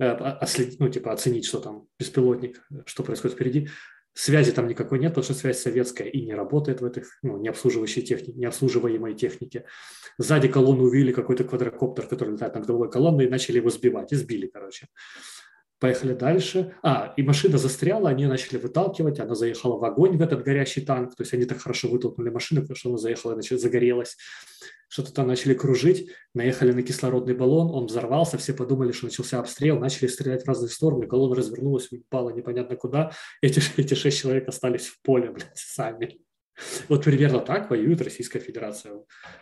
э, 0.00 0.38
ну, 0.78 0.88
типа 0.88 1.12
оценить, 1.12 1.44
что 1.44 1.60
там 1.60 1.86
беспилотник, 1.98 2.66
что 2.86 3.02
происходит 3.02 3.36
впереди. 3.36 3.68
Связи 4.14 4.50
там 4.50 4.66
никакой 4.66 4.98
нет, 4.98 5.10
потому 5.12 5.22
что 5.22 5.34
связь 5.34 5.60
советская 5.60 6.08
и 6.08 6.26
не 6.26 6.34
работает 6.34 6.80
в 6.80 6.84
этих 6.84 7.18
ну, 7.22 7.38
необслуживающей 7.38 8.02
технике, 8.02 8.32
необслуживаемой 8.36 9.14
технике. 9.14 9.64
Сзади 10.18 10.48
колонну 10.48 10.84
увидели 10.84 11.12
какой-то 11.12 11.44
квадрокоптер, 11.44 12.08
который 12.08 12.32
летает 12.32 12.54
над 12.56 12.66
головой 12.66 12.90
колонны, 12.90 13.22
и 13.22 13.28
начали 13.28 13.58
его 13.58 13.70
сбивать, 13.70 14.12
и 14.12 14.16
сбили, 14.16 14.48
короче. 14.48 14.88
Поехали 15.80 16.12
дальше. 16.12 16.74
А, 16.82 17.14
и 17.16 17.22
машина 17.22 17.56
застряла, 17.56 18.10
они 18.10 18.26
начали 18.26 18.58
выталкивать, 18.58 19.20
она 19.20 19.36
заехала 19.36 19.78
в 19.78 19.84
огонь 19.84 20.16
в 20.16 20.22
этот 20.22 20.42
горящий 20.42 20.80
танк, 20.80 21.14
то 21.14 21.22
есть 21.22 21.32
они 21.32 21.44
так 21.44 21.60
хорошо 21.60 21.88
вытолкнули 21.88 22.30
машину, 22.30 22.62
потому 22.62 22.76
что 22.76 22.88
она 22.88 22.98
заехала, 22.98 23.34
значит, 23.34 23.60
загорелась. 23.60 24.16
Что-то 24.88 25.12
там 25.12 25.28
начали 25.28 25.54
кружить, 25.54 26.10
наехали 26.34 26.72
на 26.72 26.82
кислородный 26.82 27.34
баллон, 27.34 27.70
он 27.72 27.86
взорвался, 27.86 28.38
все 28.38 28.54
подумали, 28.54 28.90
что 28.90 29.06
начался 29.06 29.38
обстрел, 29.38 29.78
начали 29.78 30.08
стрелять 30.08 30.44
в 30.44 30.48
разные 30.48 30.70
стороны, 30.70 31.06
колонна 31.06 31.36
развернулась, 31.36 31.92
упала 31.92 32.30
непонятно 32.30 32.74
куда. 32.74 33.12
Эти, 33.40 33.60
эти 33.78 33.94
шесть 33.94 34.18
человек 34.18 34.48
остались 34.48 34.86
в 34.86 35.00
поле, 35.02 35.30
блядь, 35.32 35.56
сами. 35.56 36.18
Вот 36.88 37.04
примерно 37.04 37.38
так 37.38 37.70
воюет 37.70 38.00
Российская 38.00 38.40
Федерация. 38.40 38.94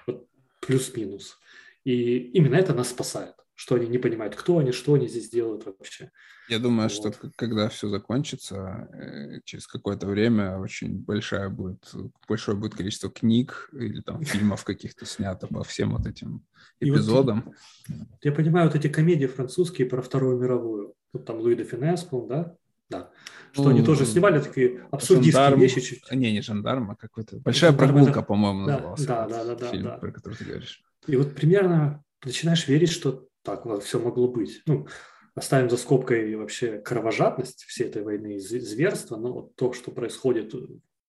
Вот 0.06 0.26
плюс-минус. 0.60 1.38
И 1.84 2.18
именно 2.32 2.56
это 2.56 2.74
нас 2.74 2.90
спасает. 2.90 3.34
Что 3.56 3.74
они 3.74 3.88
не 3.88 3.98
понимают, 3.98 4.36
кто 4.36 4.58
они, 4.58 4.70
что 4.70 4.94
они 4.94 5.08
здесь 5.08 5.30
делают 5.30 5.64
вообще. 5.64 6.10
Я 6.48 6.58
думаю, 6.58 6.88
вот. 6.88 6.92
что 6.92 7.30
когда 7.34 7.68
все 7.70 7.88
закончится, 7.88 8.88
э, 8.92 9.40
через 9.44 9.66
какое-то 9.66 10.06
время 10.06 10.58
очень 10.58 10.98
большая 10.98 11.48
будет, 11.48 11.90
большое 12.28 12.56
будет 12.56 12.74
количество 12.74 13.10
книг 13.10 13.70
или 13.72 14.02
там 14.02 14.22
фильмов 14.24 14.62
каких-то 14.62 15.06
снято 15.06 15.46
по 15.46 15.64
всем 15.64 15.96
вот 15.96 16.06
этим 16.06 16.44
эпизодам. 16.80 17.54
Вот, 17.88 18.08
я 18.22 18.32
понимаю, 18.32 18.68
вот 18.68 18.76
эти 18.76 18.88
комедии 18.88 19.26
французские 19.26 19.88
про 19.88 20.02
Вторую 20.02 20.38
мировую, 20.38 20.94
вот 21.14 21.24
там 21.24 21.38
Луи 21.38 21.56
де 21.56 21.64
Финес, 21.64 22.06
да? 22.28 22.54
Да. 22.88 23.10
Что 23.52 23.64
ну, 23.64 23.70
они 23.70 23.82
тоже 23.82 24.04
снимали 24.04 24.38
такие 24.38 24.86
абсурдистские 24.90 25.32
жандарм... 25.32 25.60
вещи. 25.60 26.02
Не, 26.12 26.30
не 26.30 26.42
жандарм, 26.42 26.90
а 26.90 26.94
какой-то. 26.94 27.38
Большая 27.38 27.70
жандарм, 27.70 27.90
прогулка, 27.94 28.20
это... 28.20 28.22
по-моему, 28.28 28.66
да, 28.66 28.72
назывался. 28.74 29.06
Да, 29.06 29.28
да, 29.28 29.44
да, 29.44 29.54
да, 29.56 29.70
фильм, 29.70 29.84
да. 29.84 29.96
про 29.96 30.12
который 30.12 30.34
ты 30.34 30.44
говоришь. 30.44 30.84
И 31.06 31.16
вот 31.16 31.34
примерно 31.34 32.04
начинаешь 32.22 32.68
верить, 32.68 32.90
что 32.90 33.26
так 33.46 33.64
все 33.82 33.98
могло 34.00 34.28
быть. 34.28 34.62
Ну, 34.66 34.86
оставим 35.34 35.70
за 35.70 35.76
скобкой 35.76 36.34
вообще 36.34 36.78
кровожадность 36.78 37.64
всей 37.64 37.86
этой 37.86 38.02
войны 38.02 38.36
и 38.36 38.40
зверства, 38.40 39.16
но 39.16 39.32
вот 39.32 39.54
то, 39.54 39.72
что 39.72 39.92
происходит 39.92 40.52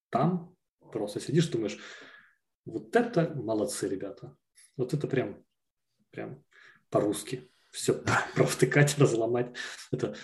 там, 0.09 0.55
просто 0.91 1.19
сидишь, 1.19 1.47
думаешь, 1.47 1.79
вот 2.65 2.95
это 2.95 3.33
молодцы 3.35 3.87
ребята. 3.87 4.35
Вот 4.75 4.93
это 4.93 5.07
прям, 5.07 5.43
прям 6.11 6.43
по-русски. 6.89 7.49
Все 7.71 7.93
провтыкать, 8.35 8.97
разломать. 8.97 9.55
Это 9.91 10.15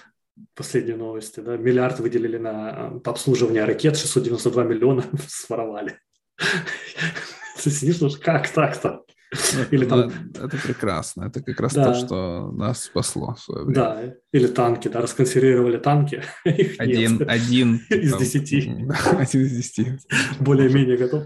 последние 0.53 0.97
новости. 0.97 1.39
Да? 1.39 1.57
Миллиард 1.57 1.99
выделили 1.99 2.37
на 2.37 2.99
обслуживание 3.05 3.65
ракет, 3.65 3.97
692 3.97 4.63
миллиона 4.63 5.03
своровали. 5.27 5.99
Ты 7.63 7.71
сидишь, 7.71 8.17
как 8.19 8.49
так-то? 8.49 9.03
Или 9.71 9.85
там... 9.85 10.11
Это 10.35 10.57
прекрасно. 10.57 11.25
Это 11.25 11.41
как 11.41 11.59
раз 11.59 11.73
да. 11.73 11.85
то, 11.85 11.93
что 11.93 12.51
нас 12.51 12.83
спасло 12.83 13.35
в 13.35 13.39
свое 13.39 13.65
время. 13.65 13.75
Да, 13.75 14.15
или 14.31 14.47
танки, 14.47 14.87
да, 14.87 15.01
расконсервировали 15.01 15.77
танки. 15.77 16.23
Их 16.45 16.79
один, 16.79 17.17
нет. 17.19 17.29
один 17.29 17.75
из 17.89 18.11
там, 18.11 18.19
десяти. 18.19 18.87
один 19.17 19.41
из 19.41 19.51
десяти. 19.51 19.97
Более-менее 20.39 20.97
готов. 20.97 21.23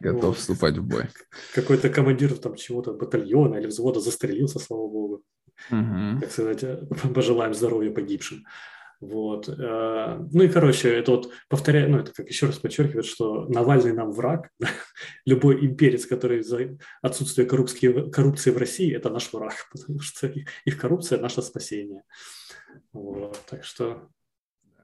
Готов 0.00 0.24
вот. 0.24 0.38
вступать 0.38 0.78
в 0.78 0.84
бой. 0.84 1.04
Какой-то 1.54 1.90
командир 1.90 2.32
там 2.34 2.54
чего-то 2.54 2.92
батальона 2.92 3.56
или 3.56 3.66
взвода 3.66 4.00
застрелился, 4.00 4.58
слава 4.58 4.88
богу. 4.88 5.22
Угу. 5.70 6.20
Так 6.20 6.30
сказать, 6.30 6.64
пожелаем 7.14 7.54
здоровья 7.54 7.90
погибшим. 7.90 8.44
Вот. 9.00 9.48
Э, 9.48 10.18
ну 10.30 10.42
и, 10.42 10.48
короче, 10.48 10.90
это 10.94 11.12
вот 11.12 11.32
повторяю, 11.48 11.90
ну 11.90 11.98
это 11.98 12.12
как 12.12 12.28
еще 12.28 12.46
раз 12.46 12.58
подчеркивает, 12.58 13.06
что 13.06 13.46
Навальный 13.48 13.92
нам 13.92 14.12
враг. 14.12 14.50
Любой 15.26 15.64
имперец, 15.64 16.06
который 16.06 16.42
за 16.42 16.78
отсутствие 17.00 17.46
коррупции, 17.46 18.10
коррупции 18.10 18.50
в 18.50 18.58
России, 18.58 18.94
это 18.94 19.10
наш 19.10 19.32
враг, 19.32 19.54
потому 19.72 20.00
что 20.00 20.30
их 20.64 20.78
коррупция– 20.78 21.18
наше 21.20 21.42
спасение. 21.42 22.02
Вот. 22.92 23.40
Так 23.48 23.64
что 23.64 24.08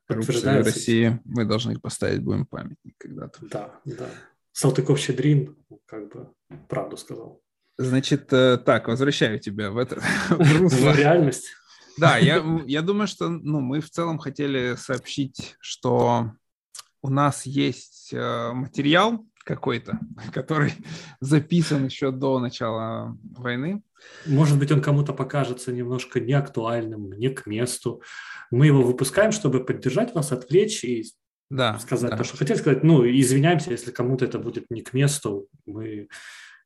Коррупция 0.07 0.62
в 0.62 0.64
России, 0.64 1.20
мы 1.24 1.44
должны 1.44 1.79
поставить 1.81 2.22
будем 2.22 2.46
памятник 2.46 2.94
когда-то. 2.96 3.38
Да, 3.42 3.81
да. 3.85 4.09
Салтыков-Щедрин 4.52 5.57
как 5.85 6.12
бы 6.12 6.29
правду 6.68 6.96
сказал. 6.96 7.42
Значит, 7.76 8.33
э, 8.33 8.57
так, 8.57 8.87
возвращаю 8.88 9.38
тебя 9.40 9.70
в 9.70 9.76
это. 9.76 10.00
В 10.31 10.96
реальность. 10.96 11.48
Да, 11.97 12.19
я, 12.19 12.45
я 12.67 12.83
думаю, 12.83 13.07
что 13.07 13.29
ну, 13.29 13.61
мы 13.61 13.81
в 13.81 13.91
целом 13.91 14.19
хотели 14.19 14.77
сообщить, 14.77 15.57
что 15.61 16.33
у 17.03 17.09
нас 17.09 17.47
есть 17.47 18.11
э, 18.13 18.53
материал 18.53 19.25
какой-то, 19.45 19.99
который 20.33 20.75
записан 21.21 21.87
еще 21.87 22.11
до 22.11 22.39
начала 22.39 23.17
войны. 23.37 23.83
Может 24.27 24.59
быть, 24.59 24.73
он 24.73 24.83
кому-то 24.83 25.13
покажется 25.13 25.73
немножко 25.73 26.21
неактуальным, 26.21 27.13
не 27.13 27.31
к 27.31 27.47
месту. 27.47 28.03
Мы 28.51 28.67
его 28.67 28.83
выпускаем, 28.83 29.33
чтобы 29.33 29.65
поддержать 29.65 30.15
вас, 30.15 30.33
отвлечь 30.33 30.85
и 30.85 31.05
да, 31.49 31.79
сказать 31.79 32.11
да. 32.11 32.17
то, 32.17 32.25
что 32.25 32.37
хотели 32.37 32.59
сказать. 32.59 32.83
Ну, 32.83 33.05
извиняемся, 33.05 33.71
если 33.71 33.93
кому-то 33.93 34.25
это 34.25 34.39
будет 34.39 34.69
не 34.71 34.83
к 34.83 34.93
месту. 34.93 35.49
Мы 35.65 36.09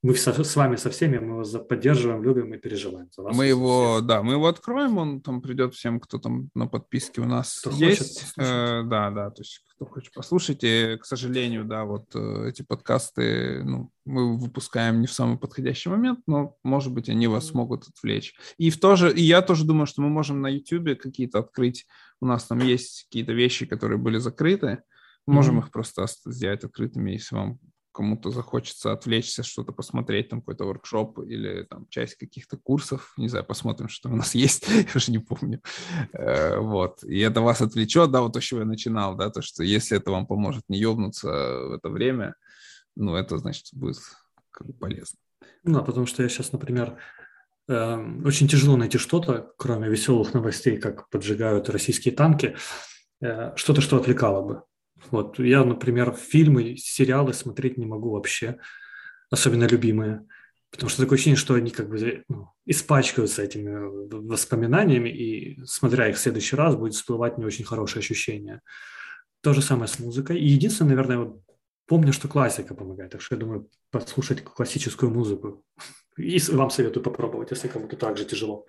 мы 0.03 0.15
со, 0.15 0.43
с 0.43 0.57
вами 0.57 0.77
со 0.77 0.89
всеми, 0.89 1.19
мы 1.19 1.43
его 1.43 1.59
поддерживаем, 1.65 2.23
любим 2.23 2.55
и 2.55 2.59
переживаем. 2.59 3.09
За 3.15 3.23
вас 3.23 3.37
мы 3.37 3.47
его, 3.47 4.01
да, 4.01 4.23
мы 4.23 4.35
его 4.35 4.47
откроем, 4.47 4.97
он 4.97 5.21
там 5.21 5.43
придет 5.43 5.75
всем, 5.75 6.01
кто 6.01 6.19
там 6.19 6.49
на 6.55 6.67
подписке 6.67 7.21
у 7.21 7.27
нас 7.27 7.61
кто 7.61 7.71
есть. 7.71 8.33
э, 8.39 8.83
да, 8.85 9.11
да, 9.11 9.31
то 9.31 9.43
есть 9.43 9.63
кто 9.75 9.85
хочет 9.85 10.15
послушать. 10.15 10.61
И, 10.63 10.97
к 10.97 11.05
сожалению, 11.05 11.67
да, 11.67 11.85
вот 11.85 12.15
э, 12.15 12.49
эти 12.49 12.63
подкасты, 12.63 13.63
ну, 13.63 13.91
мы 14.07 14.39
выпускаем 14.39 15.03
не 15.03 15.07
в 15.07 15.13
самый 15.13 15.37
подходящий 15.37 15.91
момент, 15.91 16.21
но, 16.27 16.57
может 16.65 16.95
быть, 16.95 17.11
они 17.11 17.27
вас 17.27 17.49
смогут 17.49 17.87
отвлечь. 17.87 18.35
И 18.57 18.71
в 18.71 18.81
то 18.81 18.97
же, 18.97 19.13
и 19.13 19.21
я 19.21 19.43
тоже 19.43 19.65
думаю, 19.65 19.87
что 19.87 20.01
мы 20.01 20.09
можем 20.09 20.41
на 20.41 20.49
YouTube 20.49 20.99
какие-то 20.99 21.41
открыть. 21.41 21.87
У 22.23 22.27
нас 22.27 22.47
там 22.47 22.61
есть 22.61 23.05
какие-то 23.05 23.35
вещи, 23.35 23.67
которые 23.67 23.99
были 23.99 24.17
закрыты. 24.17 24.83
Можем 25.27 25.59
mm-hmm. 25.59 25.65
их 25.65 25.71
просто 25.71 26.07
сделать 26.25 26.65
открытыми, 26.65 27.13
если 27.13 27.35
вам 27.37 27.59
кому-то 27.93 28.31
захочется 28.31 28.93
отвлечься, 28.93 29.43
что-то 29.43 29.73
посмотреть, 29.73 30.29
там 30.29 30.41
какой-то 30.41 30.65
воркшоп 30.65 31.19
или 31.21 31.65
там 31.65 31.87
часть 31.89 32.17
каких-то 32.17 32.57
курсов, 32.57 33.13
не 33.17 33.29
знаю, 33.29 33.45
посмотрим, 33.45 33.89
что 33.89 34.09
у 34.09 34.17
нас 34.17 34.35
есть, 34.35 34.69
я 34.69 34.87
уже 34.95 35.13
не 35.13 35.19
помню. 35.19 35.61
Э, 36.13 36.59
вот, 36.59 37.03
и 37.05 37.19
это 37.21 37.41
вас 37.41 37.61
отвлечет, 37.61 38.11
да, 38.11 38.23
вот 38.23 38.33
то, 38.33 38.41
с 38.41 38.45
чего 38.45 38.61
я 38.61 38.67
начинал, 38.67 39.17
да, 39.17 39.31
то, 39.31 39.43
что 39.43 39.63
если 39.63 39.97
это 39.97 40.11
вам 40.11 40.27
поможет 40.27 40.65
не 40.69 40.79
ебнуться 40.79 41.29
в 41.29 41.73
это 41.73 41.89
время, 41.89 42.35
ну, 42.97 43.15
это, 43.15 43.39
значит, 43.39 43.67
будет 43.73 43.99
как 44.51 44.67
бы 44.67 44.73
полезно. 44.73 45.19
Ну, 45.63 45.85
потому 45.85 46.07
что 46.07 46.23
я 46.23 46.29
сейчас, 46.29 46.53
например, 46.53 46.99
эм, 47.69 48.25
очень 48.25 48.49
тяжело 48.49 48.77
найти 48.77 48.99
что-то, 48.99 49.53
кроме 49.57 49.89
веселых 49.89 50.35
новостей, 50.35 50.79
как 50.79 51.09
поджигают 51.11 51.69
российские 51.69 52.15
танки, 52.15 52.57
э, 53.23 53.53
что-то, 53.57 53.81
что 53.81 53.97
отвлекало 53.97 54.43
бы. 54.43 54.63
Вот 55.11 55.39
я, 55.39 55.65
например, 55.65 56.13
фильмы, 56.13 56.77
сериалы 56.77 57.33
смотреть 57.33 57.79
не 57.79 57.87
могу 57.87 58.11
вообще, 58.11 58.59
особенно 59.31 59.65
любимые, 59.65 60.27
потому 60.71 60.91
что 60.91 61.03
такое 61.03 61.17
ощущение, 61.17 61.37
что 61.37 61.55
они 61.55 61.71
как 61.71 61.89
бы 61.89 62.25
ну, 62.29 62.49
испачкаются 62.67 63.43
этими 63.43 63.71
воспоминаниями, 64.29 65.09
и 65.09 65.65
смотря 65.65 66.09
их 66.09 66.17
в 66.17 66.21
следующий 66.21 66.57
раз, 66.57 66.77
будет 66.77 66.95
всплывать 66.95 67.39
не 67.39 67.45
очень 67.45 67.65
хорошее 67.65 68.01
ощущение. 68.01 68.61
То 69.43 69.53
же 69.53 69.63
самое 69.63 69.89
с 69.89 69.99
музыкой. 69.99 70.39
И 70.39 70.47
единственное, 70.47 70.91
наверное, 70.91 71.19
вот 71.19 71.43
помню, 71.87 72.13
что 72.13 72.29
классика 72.29 72.75
помогает, 72.75 73.13
так 73.13 73.23
что 73.23 73.35
я 73.35 73.41
думаю, 73.41 73.69
послушать 73.91 74.45
классическую 74.45 75.11
музыку. 75.11 75.65
И 76.17 76.39
вам 76.51 76.71
советую 76.71 77.03
попробовать, 77.03 77.51
если 77.51 77.69
кому-то 77.69 77.97
так 77.97 78.19
же 78.19 78.25
тяжело 78.25 78.67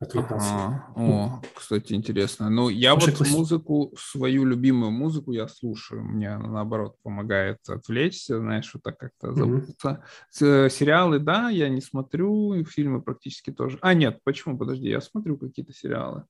отвлекаться. 0.00 0.54
Ага. 0.54 0.92
О, 0.96 1.42
кстати, 1.54 1.92
интересно. 1.92 2.50
Ну, 2.50 2.68
я 2.68 2.94
вот 2.94 3.10
класс... 3.10 3.30
музыку, 3.30 3.94
свою 3.98 4.44
любимую 4.44 4.90
музыку 4.90 5.32
я 5.32 5.48
слушаю. 5.48 6.02
Мне 6.04 6.36
наоборот 6.36 6.96
помогает 7.02 7.58
отвлечься, 7.68 8.38
знаешь, 8.38 8.70
вот 8.74 8.82
так 8.82 8.98
как-то 8.98 9.32
забыться. 9.32 10.04
Mm-hmm. 10.40 10.68
Сериалы, 10.70 11.18
да, 11.18 11.48
я 11.48 11.68
не 11.68 11.80
смотрю, 11.80 12.54
и 12.54 12.64
фильмы 12.64 13.02
практически 13.02 13.50
тоже. 13.50 13.78
А, 13.80 13.94
нет, 13.94 14.20
почему? 14.24 14.58
Подожди, 14.58 14.88
я 14.88 15.00
смотрю 15.00 15.36
какие-то 15.36 15.72
сериалы. 15.72 16.24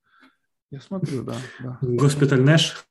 Я 0.71 0.81
смотрю, 0.81 1.23
да. 1.23 1.37
да. 1.61 1.79
Госпиталь 1.83 2.43
Нэш? 2.43 2.85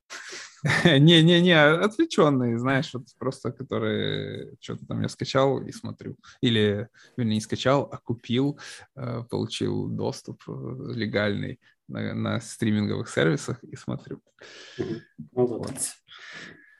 Не-не-не, 0.86 1.60
отвлеченные, 1.60 2.58
знаешь, 2.58 2.93
вот 2.93 3.08
просто 3.19 3.52
которые 3.52 4.56
что-то 4.62 4.86
там 4.86 5.02
я 5.02 5.10
скачал 5.10 5.62
и 5.62 5.71
смотрю. 5.71 6.15
Или, 6.41 6.88
вернее, 7.17 7.36
не 7.36 7.41
скачал, 7.41 7.89
а 7.91 7.97
купил, 7.97 8.58
э, 8.95 9.23
получил 9.30 9.89
доступ 9.89 10.41
э, 10.47 10.52
легальный 10.93 11.60
на, 11.88 12.13
на 12.13 12.39
стриминговых 12.39 13.10
сервисах 13.10 13.62
и 13.63 13.76
смотрю. 13.76 14.21
Молодец. 15.32 15.95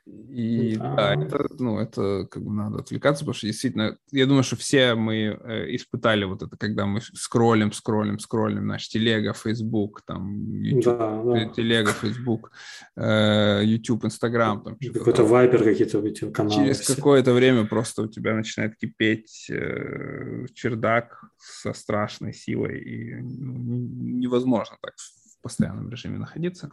И 0.06 0.76
да, 0.76 0.96
да 0.96 1.14
это, 1.14 1.48
ну, 1.60 1.80
это 1.80 2.28
как 2.30 2.44
бы 2.44 2.52
надо 2.52 2.80
отвлекаться, 2.80 3.24
потому 3.24 3.36
что 3.36 3.48
действительно, 3.48 3.98
я 4.12 4.26
думаю, 4.26 4.44
что 4.44 4.58
все 4.58 4.96
мы 4.96 5.16
э, 5.16 5.76
испытали 5.76 6.26
вот 6.26 6.44
это, 6.44 6.58
когда 6.58 6.86
мы 6.86 7.00
скроллим, 7.00 7.72
скроллим, 7.72 8.20
скроллим, 8.20 8.68
наш 8.68 8.90
телега, 8.90 9.34
Facebook, 9.34 10.02
там, 10.06 10.62
YouTube, 10.62 10.98
да, 10.98 11.24
да. 11.24 11.46
телега, 11.46 11.92
Facebook, 11.94 12.52
э, 12.98 13.62
YouTube, 13.64 14.04
Instagram. 14.04 14.64
Там, 14.64 14.78
Какой-то 14.94 15.24
Viber 15.24 15.64
какие-то 15.64 16.06
эти 16.06 16.30
каналы. 16.32 16.54
Через 16.54 16.82
все. 16.82 16.96
какое-то 16.96 17.32
время 17.34 17.66
просто 17.66 18.02
у 18.02 18.08
тебя 18.08 18.36
начинает 18.36 18.76
кипеть 18.76 19.48
э, 19.50 20.48
чердак 20.54 21.24
со 21.38 21.72
страшной 21.72 22.34
силой, 22.34 22.82
и 22.82 23.16
ну, 23.16 23.88
невозможно 24.20 24.76
так 24.82 24.96
в 24.98 25.42
постоянном 25.42 25.90
режиме 25.90 26.18
находиться. 26.18 26.72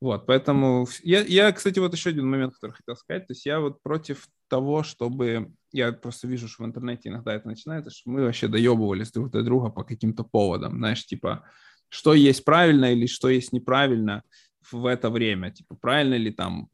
Вот, 0.00 0.26
поэтому 0.26 0.86
я, 1.02 1.22
я, 1.22 1.50
кстати, 1.52 1.78
вот 1.78 1.94
еще 1.94 2.10
один 2.10 2.28
момент, 2.28 2.54
который 2.54 2.72
хотел 2.72 2.96
сказать, 2.96 3.26
то 3.26 3.32
есть 3.32 3.46
я 3.46 3.60
вот 3.60 3.82
против 3.82 4.28
того, 4.48 4.82
чтобы, 4.82 5.50
я 5.72 5.90
просто 5.92 6.28
вижу, 6.28 6.48
что 6.48 6.64
в 6.64 6.66
интернете 6.66 7.08
иногда 7.08 7.34
это 7.34 7.48
начинается, 7.48 7.90
что 7.90 8.10
мы 8.10 8.22
вообще 8.22 8.46
доебывались 8.46 9.10
друг 9.10 9.30
до 9.30 9.42
друга 9.42 9.70
по 9.70 9.84
каким-то 9.84 10.22
поводам, 10.22 10.76
знаешь, 10.76 11.06
типа, 11.06 11.44
что 11.88 12.12
есть 12.12 12.44
правильно 12.44 12.92
или 12.92 13.06
что 13.06 13.28
есть 13.28 13.52
неправильно 13.52 14.22
в 14.70 14.84
это 14.84 15.08
время, 15.08 15.50
типа, 15.50 15.76
правильно 15.76 16.14
ли 16.14 16.30
там 16.30 16.68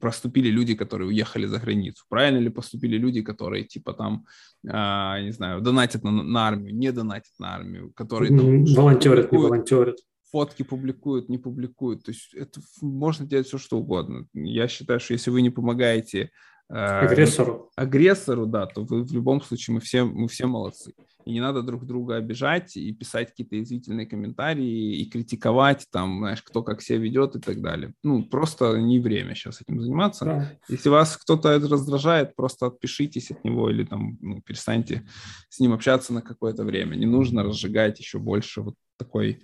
проступили 0.00 0.48
люди, 0.48 0.74
которые 0.74 1.08
уехали 1.08 1.46
за 1.46 1.58
границу? 1.58 2.04
Правильно 2.08 2.38
ли 2.38 2.50
поступили 2.50 2.96
люди, 2.96 3.22
которые, 3.22 3.64
типа, 3.64 3.92
там, 3.94 4.26
э, 4.64 5.22
не 5.24 5.32
знаю, 5.32 5.60
донатят 5.60 6.04
на, 6.04 6.10
на 6.10 6.46
армию, 6.46 6.74
не 6.74 6.92
донатят 6.92 7.32
на 7.38 7.54
армию, 7.54 7.92
которые... 7.92 8.28
Там, 8.28 8.64
волонтерят, 8.64 9.32
не 9.32 9.38
волонтерят. 9.38 9.96
Фотки 10.30 10.62
публикуют, 10.62 11.28
не 11.28 11.38
публикуют. 11.38 12.04
То 12.04 12.10
есть 12.10 12.34
это 12.34 12.60
можно 12.80 13.26
делать 13.26 13.46
все, 13.46 13.58
что 13.58 13.78
угодно. 13.78 14.26
Я 14.34 14.68
считаю, 14.68 15.00
что 15.00 15.12
если 15.14 15.30
вы 15.30 15.42
не 15.42 15.50
помогаете 15.50 16.30
Э, 16.68 17.06
агрессору. 17.06 17.70
Агрессору, 17.76 18.46
да, 18.46 18.66
то 18.66 18.82
вы, 18.82 19.04
в 19.04 19.12
любом 19.12 19.40
случае 19.40 19.74
мы 19.74 19.80
все, 19.80 20.04
мы 20.04 20.26
все 20.26 20.46
молодцы. 20.46 20.94
И 21.24 21.32
не 21.32 21.40
надо 21.40 21.62
друг 21.62 21.86
друга 21.86 22.16
обижать 22.16 22.76
и 22.76 22.92
писать 22.92 23.30
какие-то 23.30 23.60
извительные 23.60 24.06
комментарии 24.06 25.00
и 25.00 25.08
критиковать, 25.08 25.86
там, 25.90 26.18
знаешь, 26.18 26.42
кто 26.42 26.62
как 26.62 26.82
себя 26.82 26.98
ведет 26.98 27.36
и 27.36 27.40
так 27.40 27.60
далее. 27.60 27.94
Ну, 28.02 28.24
просто 28.24 28.78
не 28.78 28.98
время 28.98 29.34
сейчас 29.34 29.60
этим 29.60 29.80
заниматься. 29.80 30.24
Да. 30.24 30.52
Если 30.68 30.88
вас 30.88 31.16
кто-то 31.16 31.50
это 31.50 31.68
раздражает, 31.68 32.34
просто 32.34 32.66
отпишитесь 32.66 33.30
от 33.30 33.44
него 33.44 33.70
или 33.70 33.84
там 33.84 34.18
ну, 34.20 34.40
перестаньте 34.40 35.06
с 35.48 35.60
ним 35.60 35.72
общаться 35.72 36.12
на 36.12 36.22
какое-то 36.22 36.64
время. 36.64 36.96
Не 36.96 37.06
нужно 37.06 37.42
разжигать 37.44 37.98
еще 38.00 38.18
больше 38.18 38.62
вот 38.62 38.74
такой 38.96 39.40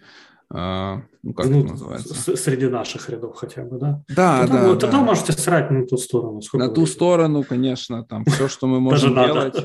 ну, 0.54 1.32
как 1.34 1.46
ну, 1.46 1.60
это 1.60 1.68
называется? 1.68 2.36
Среди 2.36 2.66
наших 2.68 3.08
рядов 3.08 3.36
хотя 3.36 3.64
бы, 3.64 3.78
да? 3.78 4.02
Да, 4.08 4.40
тогда, 4.42 4.60
да. 4.60 4.68
Вот, 4.68 4.74
да. 4.74 4.80
Тогда 4.80 5.02
можете 5.02 5.32
срать 5.32 5.70
на 5.70 5.86
ту 5.86 5.96
сторону. 5.96 6.40
На 6.52 6.68
ту 6.68 6.84
сторону, 6.84 7.42
конечно, 7.42 8.04
там 8.04 8.24
все, 8.26 8.48
что 8.48 8.66
мы 8.66 8.78
можем 8.80 9.14
делать, 9.14 9.56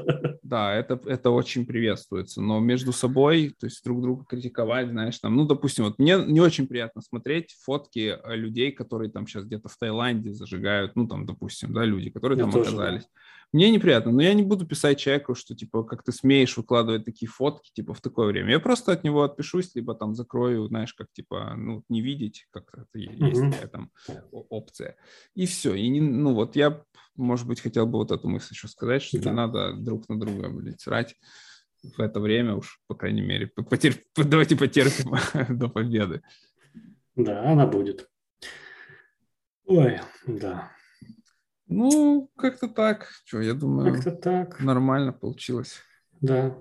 да, 0.43 0.73
это, 0.73 0.99
это 1.05 1.31
очень 1.31 1.65
приветствуется. 1.65 2.41
Но 2.41 2.59
между 2.59 2.93
собой, 2.93 3.53
то 3.59 3.65
есть 3.65 3.83
друг 3.83 4.01
друга 4.01 4.23
критиковать, 4.23 4.89
знаешь, 4.89 5.19
там, 5.19 5.35
ну, 5.35 5.45
допустим, 5.45 5.83
вот 5.83 5.99
мне 5.99 6.17
не 6.25 6.39
очень 6.39 6.67
приятно 6.67 7.01
смотреть 7.01 7.57
фотки 7.65 8.17
людей, 8.25 8.71
которые 8.71 9.11
там 9.11 9.27
сейчас 9.27 9.43
где-то 9.43 9.67
в 9.67 9.75
Таиланде 9.77 10.31
зажигают, 10.31 10.95
ну, 10.95 11.05
там, 11.07 11.25
допустим, 11.25 11.73
да, 11.73 11.83
люди, 11.83 12.11
которые 12.11 12.39
там 12.39 12.49
оказались. 12.49 13.03
Мне 13.53 13.71
неприятно, 13.71 14.11
но 14.11 14.21
я 14.21 14.33
не 14.33 14.43
буду 14.43 14.67
писать 14.67 14.99
человеку, 14.99 15.33
что, 15.33 15.55
типа, 15.55 15.83
как 15.83 16.03
ты 16.03 16.11
смеешь 16.11 16.57
выкладывать 16.57 17.05
такие 17.05 17.29
фотки, 17.29 17.71
типа, 17.73 17.93
в 17.93 18.01
такое 18.01 18.27
время. 18.27 18.51
Я 18.51 18.59
просто 18.59 18.91
от 18.91 19.03
него 19.05 19.23
отпишусь, 19.23 19.73
либо 19.73 19.95
там 19.95 20.15
закрою, 20.15 20.67
знаешь, 20.67 20.93
как, 20.93 21.07
типа, 21.13 21.53
ну, 21.55 21.83
не 21.87 22.01
видеть, 22.01 22.45
как 22.51 22.65
это 22.73 22.99
есть 22.99 23.17
mm-hmm. 23.19 23.51
такая 23.51 23.67
там 23.67 23.91
опция. 24.31 24.97
И 25.33 25.45
все. 25.45 25.75
И, 25.75 25.87
не, 25.87 26.01
ну, 26.01 26.33
вот 26.33 26.57
я, 26.57 26.83
может 27.15 27.47
быть, 27.47 27.61
хотел 27.61 27.87
бы 27.87 27.99
вот 27.99 28.11
эту 28.11 28.27
мысль 28.27 28.53
еще 28.53 28.67
сказать, 28.67 29.01
что 29.01 29.17
да. 29.21 29.29
не 29.29 29.35
надо 29.35 29.73
друг 29.73 30.09
на 30.09 30.19
друга, 30.19 30.49
блядь, 30.49 30.81
срать 30.81 31.15
в 31.83 32.01
это 32.01 32.19
время 32.19 32.55
уж, 32.55 32.81
по 32.87 32.95
крайней 32.95 33.21
мере, 33.21 33.47
потерп... 33.47 34.01
давайте 34.15 34.57
потерпим 34.57 35.15
до 35.57 35.69
победы. 35.69 36.21
Да, 37.15 37.49
она 37.49 37.65
будет. 37.65 38.09
Ой, 39.65 39.99
да. 40.25 40.71
Ну, 41.67 42.29
как-то 42.37 42.67
так. 42.67 43.07
Что, 43.25 43.41
я 43.41 43.53
думаю, 43.53 43.93
как-то 43.93 44.11
так. 44.11 44.59
нормально 44.59 45.13
получилось. 45.13 45.81
Да. 46.21 46.55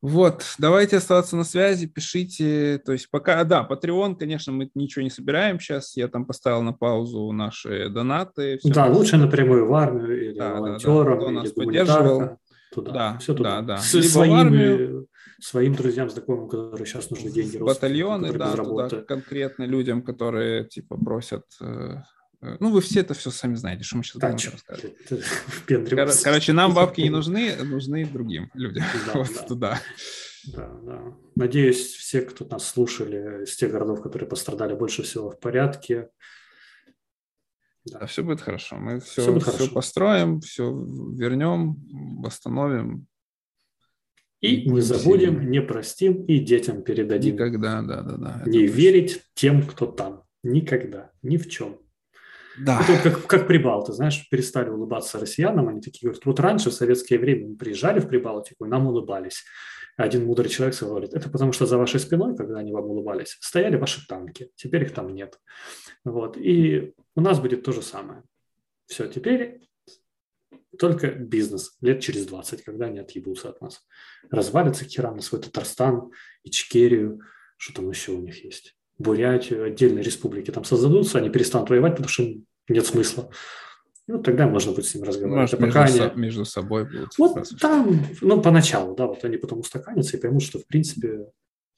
Вот, 0.00 0.44
давайте 0.58 0.98
оставаться 0.98 1.34
на 1.34 1.44
связи, 1.44 1.86
пишите. 1.86 2.78
То 2.84 2.92
есть 2.92 3.10
пока, 3.10 3.42
да, 3.44 3.66
Patreon, 3.68 4.16
конечно, 4.16 4.52
мы 4.52 4.70
ничего 4.74 5.02
не 5.02 5.10
собираем 5.10 5.58
сейчас. 5.58 5.96
Я 5.96 6.08
там 6.08 6.26
поставил 6.26 6.62
на 6.62 6.72
паузу 6.72 7.32
наши 7.32 7.88
донаты. 7.88 8.60
Да, 8.64 8.86
лучше 8.86 9.16
напрямую 9.16 9.66
в 9.66 9.74
армию 9.74 10.30
или 10.30 10.38
да, 10.38 10.54
волонтерам, 10.54 11.04
да, 11.04 11.10
да. 11.10 11.16
Кто 11.16 11.30
нас 11.30 11.52
поддерживал. 11.52 12.38
Туда. 12.72 12.92
Да, 12.92 13.18
все 13.18 13.34
туда. 13.34 13.62
Да, 13.62 13.62
да. 13.62 13.76
С, 13.78 14.02
своими, 14.02 15.06
своим 15.40 15.74
друзьям, 15.74 16.10
знакомым, 16.10 16.48
которые 16.48 16.86
сейчас 16.86 17.08
нужны 17.08 17.30
деньги. 17.30 17.56
Батальоны, 17.56 18.32
да, 18.32 18.56
туда 18.56 18.88
конкретно 19.02 19.62
людям, 19.62 20.02
которые 20.02 20.64
типа 20.64 20.96
просят 20.96 21.44
Э, 21.60 22.02
ну, 22.60 22.70
вы 22.70 22.80
все 22.80 23.00
это 23.00 23.14
все 23.14 23.30
сами 23.30 23.54
знаете, 23.54 23.84
что 23.84 23.96
мы 23.96 24.04
сейчас 24.04 24.20
будем 24.20 24.52
рассказывать. 24.52 24.96
Кор- 25.66 26.22
короче, 26.22 26.52
нам 26.52 26.74
бабки 26.74 27.00
не 27.00 27.10
нужны, 27.10 27.56
нужны 27.56 28.06
другим 28.06 28.50
людям. 28.54 28.84
Да, 29.06 29.12
вот 29.14 29.34
да. 29.34 29.42
туда. 29.42 29.80
Да, 30.46 30.68
да. 30.82 31.16
Надеюсь, 31.36 31.94
все, 31.94 32.22
кто 32.22 32.44
нас 32.44 32.68
слушали 32.68 33.44
из 33.44 33.56
тех 33.56 33.70
городов, 33.70 34.02
которые 34.02 34.28
пострадали 34.28 34.74
больше 34.74 35.02
всего 35.02 35.30
в 35.30 35.40
порядке. 35.40 36.10
Да, 37.86 38.00
да 38.00 38.06
все 38.06 38.22
будет 38.22 38.40
хорошо. 38.40 38.76
Мы 38.76 39.00
все, 39.00 39.22
все, 39.22 39.40
все 39.40 39.50
хорошо. 39.50 39.72
построим, 39.72 40.40
все 40.40 40.64
вернем, 40.64 41.76
восстановим. 42.20 43.06
И, 44.40 44.68
не 44.68 44.80
забудем, 44.82 45.50
не 45.50 45.62
простим 45.62 46.24
и 46.24 46.38
детям 46.38 46.82
передадим. 46.82 47.34
Никогда, 47.34 47.80
да, 47.80 48.02
да, 48.02 48.16
да. 48.16 48.42
Не 48.44 48.66
верить 48.66 49.22
тем, 49.34 49.66
кто 49.66 49.86
там. 49.86 50.24
Никогда, 50.42 51.10
ни 51.22 51.38
в 51.38 51.48
чем. 51.48 51.80
Да. 52.58 52.80
Это 52.82 52.92
вот 52.92 53.02
как, 53.02 53.26
как 53.26 53.46
Прибалты, 53.46 53.92
знаешь, 53.92 54.28
перестали 54.30 54.70
улыбаться 54.70 55.18
россиянам, 55.18 55.68
они 55.68 55.80
такие 55.80 56.08
говорят, 56.08 56.24
вот 56.24 56.40
раньше 56.40 56.70
в 56.70 56.74
советское 56.74 57.18
время 57.18 57.48
мы 57.48 57.56
приезжали 57.56 58.00
в 58.00 58.08
Прибалтику, 58.08 58.64
и 58.64 58.68
нам 58.68 58.86
улыбались. 58.86 59.44
Один 59.96 60.26
мудрый 60.26 60.48
человек 60.48 60.78
говорит, 60.80 61.14
это 61.14 61.28
потому 61.28 61.52
что 61.52 61.66
за 61.66 61.78
вашей 61.78 62.00
спиной, 62.00 62.36
когда 62.36 62.58
они 62.58 62.72
вам 62.72 62.86
улыбались, 62.86 63.36
стояли 63.40 63.76
ваши 63.76 64.06
танки, 64.06 64.50
теперь 64.56 64.84
их 64.84 64.92
там 64.92 65.14
нет. 65.14 65.38
Вот. 66.04 66.36
И 66.36 66.94
у 67.14 67.20
нас 67.20 67.38
будет 67.38 67.62
то 67.62 67.72
же 67.72 67.82
самое. 67.82 68.22
Все, 68.86 69.06
теперь 69.06 69.60
только 70.78 71.10
бизнес 71.12 71.76
лет 71.80 72.00
через 72.00 72.26
20, 72.26 72.62
когда 72.64 72.86
они 72.86 72.98
отъебутся 72.98 73.50
от 73.50 73.60
нас. 73.60 73.86
Развалится 74.30 74.84
хера 74.84 75.12
на 75.12 75.22
свой 75.22 75.40
Татарстан, 75.40 76.10
Ичкерию, 76.42 77.20
что 77.56 77.74
там 77.74 77.90
еще 77.90 78.12
у 78.12 78.20
них 78.20 78.44
есть. 78.44 78.76
Бурятию, 78.98 79.64
отдельные 79.64 80.04
республики 80.04 80.50
там 80.50 80.64
создадутся, 80.64 81.18
они 81.18 81.30
перестанут 81.30 81.70
воевать, 81.70 81.92
потому 81.92 82.08
что 82.08 82.24
нет 82.68 82.86
смысла. 82.86 83.30
И 84.06 84.12
вот 84.12 84.22
тогда 84.22 84.46
можно 84.46 84.72
будет 84.72 84.86
с 84.86 84.94
ним 84.94 85.04
разговаривать. 85.04 85.52
Может, 85.52 85.60
а 85.60 85.64
между, 85.64 85.80
они... 85.80 86.10
со, 86.10 86.12
между 86.14 86.44
собой 86.44 86.84
будут. 86.84 87.16
Вот 87.18 87.48
там, 87.60 88.00
ну, 88.20 88.40
поначалу, 88.40 88.94
да, 88.94 89.06
вот 89.06 89.24
они 89.24 89.38
потом 89.38 89.60
устаканятся 89.60 90.16
и 90.16 90.20
поймут, 90.20 90.42
что, 90.42 90.58
в 90.58 90.66
принципе, 90.66 91.26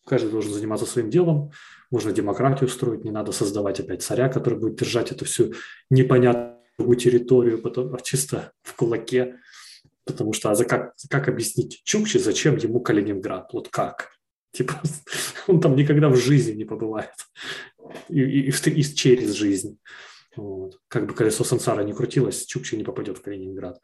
каждый 0.04 0.30
должен 0.30 0.52
заниматься 0.52 0.86
своим 0.86 1.08
делом, 1.08 1.52
можно 1.90 2.12
демократию 2.12 2.68
строить, 2.68 3.04
не 3.04 3.12
надо 3.12 3.32
создавать 3.32 3.78
опять 3.78 4.02
царя, 4.02 4.28
который 4.28 4.58
будет 4.58 4.76
держать 4.76 5.12
эту 5.12 5.24
всю 5.24 5.52
непонятную 5.88 6.96
территорию, 6.96 7.62
потом 7.62 7.96
чисто 8.02 8.52
в 8.62 8.74
кулаке. 8.74 9.36
Потому 10.04 10.32
что 10.32 10.50
а 10.50 10.54
за 10.54 10.64
как, 10.64 10.94
как 11.10 11.28
объяснить 11.28 11.82
Чукче, 11.84 12.18
зачем 12.18 12.56
ему 12.56 12.80
Калининград? 12.80 13.50
Вот 13.52 13.68
как? 13.68 14.15
Типа 14.56 14.80
он 15.46 15.60
там 15.60 15.76
никогда 15.76 16.08
в 16.08 16.16
жизни 16.16 16.52
не 16.52 16.64
побывает. 16.64 17.14
И, 18.08 18.20
и, 18.20 18.48
и 18.48 18.82
через 18.82 19.32
жизнь. 19.32 19.78
Вот. 20.36 20.80
Как 20.88 21.06
бы 21.06 21.14
колесо 21.14 21.44
сансара 21.44 21.82
не 21.82 21.92
крутилось, 21.92 22.46
Чукчи 22.46 22.76
не 22.76 22.84
попадет 22.84 23.18
в 23.18 23.22
Калининград. 23.22 23.80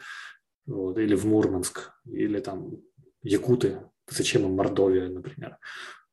Вот. 0.66 0.98
Или 0.98 1.14
в 1.14 1.26
Мурманск. 1.26 1.92
Или 2.06 2.40
там 2.40 2.78
якуты. 3.22 3.82
Зачем 4.08 4.46
им 4.46 4.52
Мордовия, 4.52 5.08
например. 5.08 5.58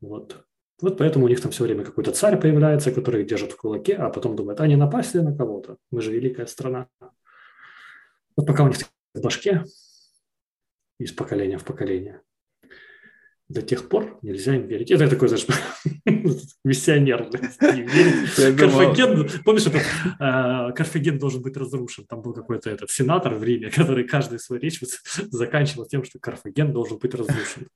Вот. 0.01 0.45
Вот 0.81 0.97
поэтому 0.97 1.25
у 1.25 1.27
них 1.29 1.41
там 1.41 1.51
все 1.51 1.63
время 1.63 1.83
какой-то 1.83 2.11
царь 2.11 2.39
появляется, 2.39 2.91
который 2.91 3.21
их 3.21 3.27
держит 3.27 3.51
в 3.51 3.57
кулаке, 3.57 3.95
а 3.95 4.09
потом 4.09 4.35
думает, 4.35 4.61
а 4.61 4.67
не 4.67 4.77
на 4.77 4.89
кого-то? 4.89 5.77
Мы 5.91 6.01
же 6.01 6.11
великая 6.11 6.45
страна. 6.47 6.87
Вот 8.35 8.47
пока 8.47 8.63
у 8.63 8.67
них 8.67 8.77
в 9.13 9.21
башке 9.21 9.63
из 10.99 11.11
поколения 11.11 11.57
в 11.57 11.65
поколение 11.65 12.21
до 13.49 13.63
тех 13.63 13.89
пор 13.89 14.19
нельзя 14.21 14.55
им 14.55 14.67
верить. 14.67 14.91
Это 14.91 15.09
такой, 15.09 15.27
знаешь, 15.27 15.47
миссионер. 16.63 17.29
Карфаген, 18.55 19.27
помнишь, 19.43 19.65
этот, 19.65 19.81
э, 19.81 20.71
Карфаген 20.75 21.17
должен 21.17 21.41
быть 21.41 21.57
разрушен. 21.57 22.05
Там 22.05 22.21
был 22.21 22.33
какой-то 22.33 22.69
этот 22.69 22.91
сенатор 22.91 23.33
в 23.33 23.43
Риме, 23.43 23.71
который 23.75 24.07
каждую 24.07 24.39
свою 24.39 24.61
речь 24.61 24.79
заканчивал 25.31 25.85
тем, 25.85 26.03
что 26.03 26.19
Карфаген 26.19 26.71
должен 26.71 26.99
быть 26.99 27.15
разрушен. 27.15 27.67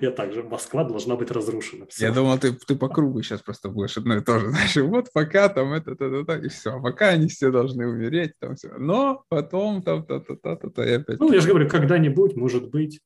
Я 0.00 0.10
также, 0.10 0.42
Москва 0.42 0.82
должна 0.82 1.14
быть 1.14 1.30
разрушена. 1.30 1.86
Все. 1.86 2.06
Я 2.06 2.12
думал, 2.12 2.36
ты, 2.38 2.52
ты 2.52 2.74
по 2.74 2.88
кругу 2.88 3.22
сейчас 3.22 3.42
просто 3.42 3.68
будешь 3.68 3.96
одно 3.96 4.16
и 4.16 4.20
то 4.20 4.40
же. 4.40 4.48
Знаешь, 4.48 4.76
вот 4.76 5.12
пока 5.12 5.48
там 5.48 5.72
это, 5.72 5.92
это, 5.92 6.06
это, 6.06 6.38
и 6.38 6.48
все. 6.48 6.70
А 6.70 6.80
пока 6.80 7.10
они 7.10 7.28
все 7.28 7.52
должны 7.52 7.86
умереть, 7.86 8.32
там 8.40 8.56
все. 8.56 8.72
Но 8.76 9.24
потом 9.28 9.82
там, 9.82 10.04
та-та-та-та-та, 10.04 10.84
и 10.84 10.92
опять. 10.94 11.20
Ну, 11.20 11.32
я 11.32 11.40
же 11.40 11.48
говорю, 11.48 11.68
когда-нибудь, 11.68 12.34
может 12.34 12.70
быть, 12.70 13.00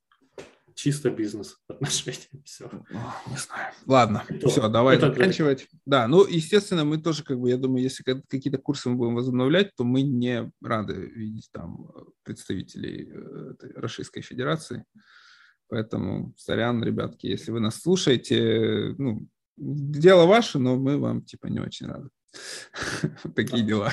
чисто 0.74 1.10
бизнес 1.10 1.58
отношения. 1.68 2.28
Все. 2.44 2.70
Не 3.28 3.36
знаю. 3.36 3.72
Ладно, 3.86 4.24
То, 4.40 4.48
все, 4.48 4.68
давай 4.68 4.96
это 4.96 5.08
заканчивать. 5.08 5.68
Да, 5.86 6.08
ну, 6.08 6.26
естественно, 6.26 6.84
мы 6.84 6.98
тоже, 6.98 7.24
как 7.24 7.38
бы, 7.38 7.50
я 7.50 7.56
думаю, 7.56 7.82
если 7.82 8.02
какие-то 8.02 8.58
курсы 8.58 8.88
мы 8.88 8.96
будем 8.96 9.14
возобновлять, 9.14 9.74
то 9.76 9.84
мы 9.84 10.02
не 10.02 10.50
рады 10.62 10.94
видеть 10.94 11.48
там 11.52 11.90
представителей 12.22 13.12
э, 13.12 13.54
Российской 13.76 14.22
Федерации. 14.22 14.84
Поэтому, 15.68 16.34
сорян, 16.36 16.82
ребятки, 16.82 17.26
если 17.26 17.52
вы 17.52 17.60
нас 17.60 17.80
слушаете, 17.80 18.94
ну, 18.98 19.28
дело 19.56 20.26
ваше, 20.26 20.58
но 20.58 20.76
мы 20.76 20.98
вам, 20.98 21.22
типа, 21.22 21.46
не 21.46 21.60
очень 21.60 21.86
рады. 21.86 22.08
Такие 23.34 23.62
дела. 23.62 23.92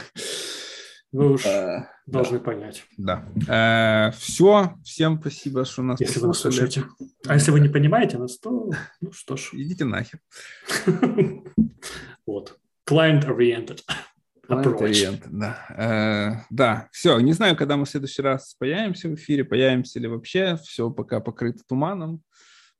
Вы 1.11 1.33
уж 1.33 1.45
а, 1.45 1.89
должны 2.05 2.39
да. 2.39 2.43
понять. 2.43 2.85
Да. 2.97 3.25
Э, 3.47 4.11
все. 4.17 4.77
Всем 4.83 5.19
спасибо, 5.19 5.63
что 5.65 5.81
нас 5.81 5.99
Если 6.01 6.19
вы 6.19 6.27
нас 6.27 6.39
слушаете. 6.39 6.83
А 7.25 7.35
если 7.35 7.51
вы 7.51 7.59
не 7.61 7.69
понимаете 7.69 8.17
нас, 8.17 8.37
то 8.37 8.69
ну 8.99 9.11
что 9.11 9.37
ж. 9.37 9.51
Идите 9.53 9.85
нахер. 9.85 10.19
Вот. 12.25 12.59
Client-oriented. 12.85 13.79
Planet 14.47 14.79
Orient, 14.79 15.23
да. 15.29 15.65
Э, 15.69 16.45
да, 16.49 16.89
все, 16.91 17.19
не 17.19 17.33
знаю, 17.33 17.55
когда 17.57 17.75
мы 17.77 17.85
в 17.85 17.89
следующий 17.89 18.21
раз 18.21 18.55
появимся 18.57 19.09
в 19.09 19.15
эфире, 19.15 19.43
появимся 19.43 19.99
ли 19.99 20.07
вообще, 20.07 20.57
все 20.57 20.89
пока 20.89 21.19
покрыто 21.19 21.63
туманом, 21.67 22.21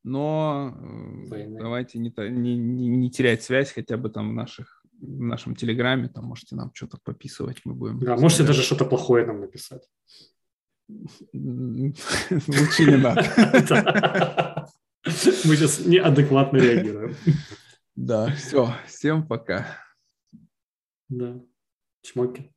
но 0.03 0.73
э, 0.73 1.29
Войны. 1.29 1.59
давайте 1.59 1.99
не, 1.99 2.13
не, 2.29 2.87
не 2.87 3.11
терять 3.11 3.43
связь 3.43 3.71
хотя 3.71 3.97
бы 3.97 4.09
там 4.09 4.29
в 4.29 4.33
наших 4.33 4.76
в 4.99 5.21
нашем 5.21 5.55
телеграме, 5.55 6.09
там 6.09 6.25
можете 6.25 6.55
нам 6.55 6.71
что-то 6.73 6.97
пописывать, 7.03 7.61
мы 7.65 7.73
будем... 7.73 7.99
Да, 7.99 8.17
можете 8.17 8.43
даже 8.43 8.61
что-то 8.61 8.85
плохое 8.85 9.25
нам 9.25 9.41
написать. 9.41 9.87
Лучше 10.87 12.85
не 12.85 12.97
надо. 12.97 13.23
Мы 15.05 15.55
сейчас 15.55 15.85
неадекватно 15.85 16.57
реагируем. 16.57 17.15
Да, 17.95 18.31
все, 18.35 18.73
всем 18.87 19.25
пока. 19.27 19.65
Да, 21.09 21.39
чмоки. 22.01 22.53